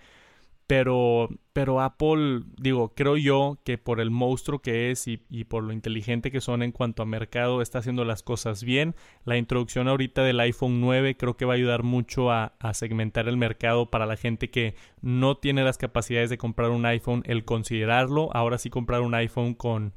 Pero, 0.69 1.29
pero 1.53 1.83
Apple, 1.83 2.45
digo, 2.57 2.95
creo 2.95 3.19
yo 3.19 3.59
que 3.63 3.77
por 3.77 4.01
el 4.01 4.11
monstruo 4.11 4.61
que 4.61 4.91
es 4.91 5.07
y, 5.07 5.21
y, 5.29 5.45
por 5.45 5.65
lo 5.65 5.73
inteligente 5.73 6.31
que 6.31 6.41
son 6.41 6.63
en 6.63 6.73
cuanto 6.73 7.03
a 7.03 7.07
mercado, 7.07 7.61
está 7.61 7.81
haciendo 7.81 8.07
las 8.07 8.23
cosas 8.23 8.65
bien. 8.65 8.95
La 9.25 9.37
introducción 9.37 9.87
ahorita 9.87 10.23
del 10.23 10.41
iPhone 10.41 10.81
9 10.81 11.17
creo 11.19 11.37
que 11.37 11.45
va 11.45 11.55
a 11.55 11.57
ayudar 11.57 11.83
mucho 11.83 12.31
a, 12.31 12.55
a 12.59 12.73
segmentar 12.73 13.29
el 13.29 13.37
mercado 13.37 13.91
para 13.91 14.07
la 14.07 14.17
gente 14.17 14.51
que 14.51 14.75
no 15.03 15.37
tiene 15.37 15.63
las 15.63 15.77
capacidades 15.77 16.31
de 16.31 16.39
comprar 16.39 16.71
un 16.71 16.87
iPhone, 16.87 17.23
el 17.27 17.45
considerarlo. 17.45 18.31
Ahora 18.33 18.57
sí 18.57 18.71
comprar 18.71 19.03
un 19.03 19.15
iPhone 19.15 19.53
con, 19.53 19.93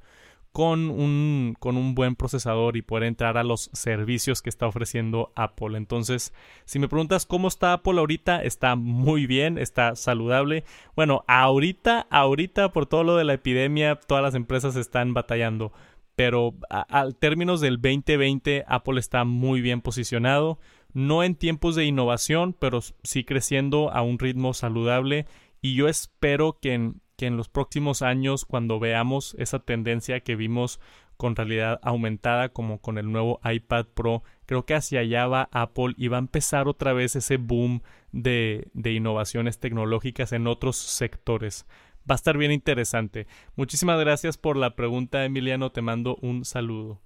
con 0.56 0.90
un, 0.90 1.58
con 1.60 1.76
un 1.76 1.96
buen 1.96 2.16
procesador 2.16 2.78
y 2.78 2.82
poder 2.82 3.04
entrar 3.04 3.38
a 3.38 3.44
los 3.44 3.70
servicios 3.74 4.42
que 4.42 4.50
está 4.50 4.66
ofreciendo 4.66 5.34
Apple. 5.36 5.78
Entonces, 5.78 6.34
si 6.64 6.80
me 6.80 6.88
preguntas 6.88 7.26
cómo 7.26 7.50
está 7.50 7.74
Apple 7.74 8.00
ahorita, 8.00 8.42
está 8.42 8.78
muy 8.78 9.28
bien, 9.28 9.58
está 9.58 9.98
saludable. 9.98 10.64
Bueno, 10.96 11.26
ahorita, 11.28 12.08
ahorita 12.10 12.72
por 12.72 12.86
todo 12.86 13.04
lo 13.04 13.18
de 13.18 13.26
la 13.26 13.34
epidemia, 13.34 14.00
todas 14.00 14.24
las 14.24 14.34
empresas 14.34 14.78
están 14.78 15.14
batallando. 15.14 15.74
Pero 16.16 16.56
al 16.70 17.18
términos 17.18 17.60
del 17.60 17.82
2020, 17.82 18.64
Apple 18.66 19.02
está 19.02 19.26
muy 19.26 19.60
bien 19.60 19.82
posicionado. 19.82 20.58
No 20.94 21.24
en 21.24 21.36
tiempos 21.36 21.76
de 21.76 21.84
innovación, 21.84 22.56
pero 22.58 22.80
sí 23.04 23.26
creciendo 23.26 23.92
a 23.92 24.04
un 24.04 24.20
ritmo 24.20 24.54
saludable. 24.54 25.26
Y 25.62 25.76
yo 25.76 25.90
espero 25.90 26.60
que 26.62 26.76
en 26.76 27.02
que 27.16 27.28
en 27.28 27.38
los 27.38 27.50
próximos 27.50 28.02
años, 28.02 28.46
cuando 28.46 28.80
veamos 28.80 29.36
esa 29.40 29.60
tendencia 29.60 30.20
que 30.20 30.36
vimos 30.36 30.80
con 31.18 31.36
realidad 31.36 31.80
aumentada 31.82 32.50
como 32.50 32.80
con 32.80 32.98
el 32.98 33.12
nuevo 33.12 33.40
iPad 33.44 33.86
Pro, 33.94 34.24
creo 34.46 34.66
que 34.66 34.76
hacia 34.76 35.00
allá 35.00 35.28
va 35.28 35.50
Apple 35.52 35.94
y 35.98 36.10
va 36.10 36.18
a 36.18 36.20
empezar 36.20 36.68
otra 36.68 36.94
vez 36.94 37.16
ese 37.16 37.38
boom 37.38 37.82
de, 38.12 38.68
de 38.74 38.92
innovaciones 38.94 39.60
tecnológicas 39.60 40.34
en 40.34 40.48
otros 40.48 40.76
sectores. 40.76 41.66
Va 42.10 42.14
a 42.14 42.16
estar 42.16 42.38
bien 42.38 42.52
interesante. 42.52 43.28
Muchísimas 43.56 44.00
gracias 44.00 44.38
por 44.38 44.58
la 44.58 44.76
pregunta, 44.76 45.26
Emiliano. 45.26 45.72
Te 45.72 45.82
mando 45.82 46.18
un 46.22 46.46
saludo. 46.46 47.02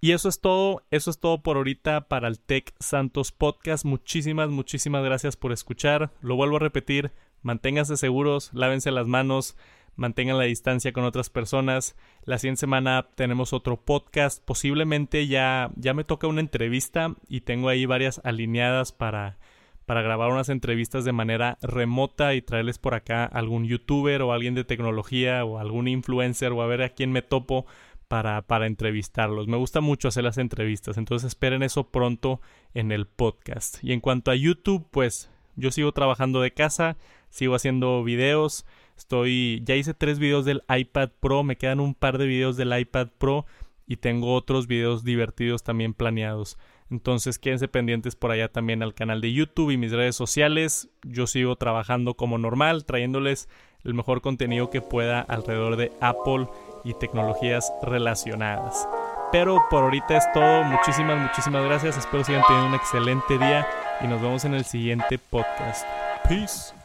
Y 0.00 0.12
eso 0.12 0.28
es 0.28 0.40
todo, 0.40 0.82
eso 0.90 1.10
es 1.10 1.18
todo 1.18 1.42
por 1.42 1.56
ahorita 1.56 2.08
para 2.08 2.28
el 2.28 2.38
Tech 2.38 2.74
Santos 2.78 3.32
Podcast. 3.32 3.86
Muchísimas, 3.86 4.50
muchísimas 4.50 5.02
gracias 5.02 5.36
por 5.36 5.50
escuchar. 5.52 6.12
Lo 6.20 6.36
vuelvo 6.36 6.56
a 6.56 6.60
repetir, 6.60 7.12
manténganse 7.44 7.96
seguros, 7.96 8.50
lávense 8.52 8.90
las 8.90 9.06
manos, 9.06 9.56
mantengan 9.94 10.38
la 10.38 10.44
distancia 10.44 10.92
con 10.92 11.04
otras 11.04 11.30
personas. 11.30 11.94
La 12.24 12.38
siguiente 12.38 12.60
semana 12.60 13.06
tenemos 13.14 13.52
otro 13.52 13.76
podcast, 13.76 14.42
posiblemente 14.44 15.28
ya, 15.28 15.70
ya 15.76 15.94
me 15.94 16.02
toca 16.02 16.26
una 16.26 16.40
entrevista 16.40 17.14
y 17.28 17.42
tengo 17.42 17.68
ahí 17.68 17.86
varias 17.86 18.20
alineadas 18.24 18.92
para, 18.92 19.38
para 19.86 20.02
grabar 20.02 20.32
unas 20.32 20.48
entrevistas 20.48 21.04
de 21.04 21.12
manera 21.12 21.58
remota 21.62 22.34
y 22.34 22.42
traerles 22.42 22.78
por 22.78 22.94
acá 22.94 23.24
algún 23.26 23.66
youtuber 23.66 24.22
o 24.22 24.32
alguien 24.32 24.54
de 24.54 24.64
tecnología 24.64 25.44
o 25.44 25.58
algún 25.58 25.86
influencer 25.86 26.52
o 26.52 26.62
a 26.62 26.66
ver 26.66 26.82
a 26.82 26.88
quién 26.88 27.12
me 27.12 27.22
topo 27.22 27.66
para, 28.08 28.42
para 28.42 28.66
entrevistarlos. 28.66 29.48
Me 29.48 29.56
gusta 29.58 29.80
mucho 29.80 30.08
hacer 30.08 30.24
las 30.24 30.38
entrevistas, 30.38 30.96
entonces 30.96 31.28
esperen 31.28 31.62
eso 31.62 31.90
pronto 31.90 32.40
en 32.72 32.90
el 32.90 33.06
podcast. 33.06 33.82
Y 33.84 33.92
en 33.92 34.00
cuanto 34.00 34.30
a 34.30 34.34
YouTube, 34.34 34.86
pues 34.90 35.30
yo 35.56 35.70
sigo 35.70 35.92
trabajando 35.92 36.40
de 36.40 36.52
casa, 36.52 36.96
sigo 37.34 37.56
haciendo 37.56 38.04
videos, 38.04 38.64
estoy, 38.96 39.60
ya 39.64 39.74
hice 39.74 39.92
tres 39.92 40.20
videos 40.20 40.44
del 40.44 40.62
iPad 40.68 41.10
Pro, 41.18 41.42
me 41.42 41.56
quedan 41.56 41.80
un 41.80 41.94
par 41.94 42.16
de 42.16 42.26
videos 42.26 42.56
del 42.56 42.78
iPad 42.78 43.08
Pro 43.18 43.44
y 43.88 43.96
tengo 43.96 44.34
otros 44.34 44.68
videos 44.68 45.02
divertidos 45.02 45.64
también 45.64 45.94
planeados. 45.94 46.56
Entonces 46.90 47.40
quédense 47.40 47.66
pendientes 47.66 48.14
por 48.14 48.30
allá 48.30 48.52
también 48.52 48.84
al 48.84 48.94
canal 48.94 49.20
de 49.20 49.32
YouTube 49.32 49.72
y 49.72 49.76
mis 49.76 49.90
redes 49.90 50.14
sociales. 50.14 50.90
Yo 51.02 51.26
sigo 51.26 51.56
trabajando 51.56 52.14
como 52.14 52.38
normal, 52.38 52.84
trayéndoles 52.84 53.48
el 53.82 53.94
mejor 53.94 54.20
contenido 54.20 54.70
que 54.70 54.80
pueda 54.80 55.20
alrededor 55.20 55.76
de 55.76 55.90
Apple 56.00 56.46
y 56.84 56.94
tecnologías 56.94 57.72
relacionadas. 57.82 58.88
Pero 59.32 59.64
por 59.70 59.82
ahorita 59.82 60.16
es 60.16 60.32
todo. 60.32 60.62
Muchísimas, 60.62 61.20
muchísimas 61.20 61.64
gracias. 61.64 61.98
Espero 61.98 62.22
sigan 62.22 62.44
teniendo 62.46 62.68
un 62.68 62.74
excelente 62.76 63.38
día 63.38 63.66
y 64.00 64.06
nos 64.06 64.22
vemos 64.22 64.44
en 64.44 64.54
el 64.54 64.64
siguiente 64.64 65.18
podcast. 65.18 65.84
Peace. 66.28 66.83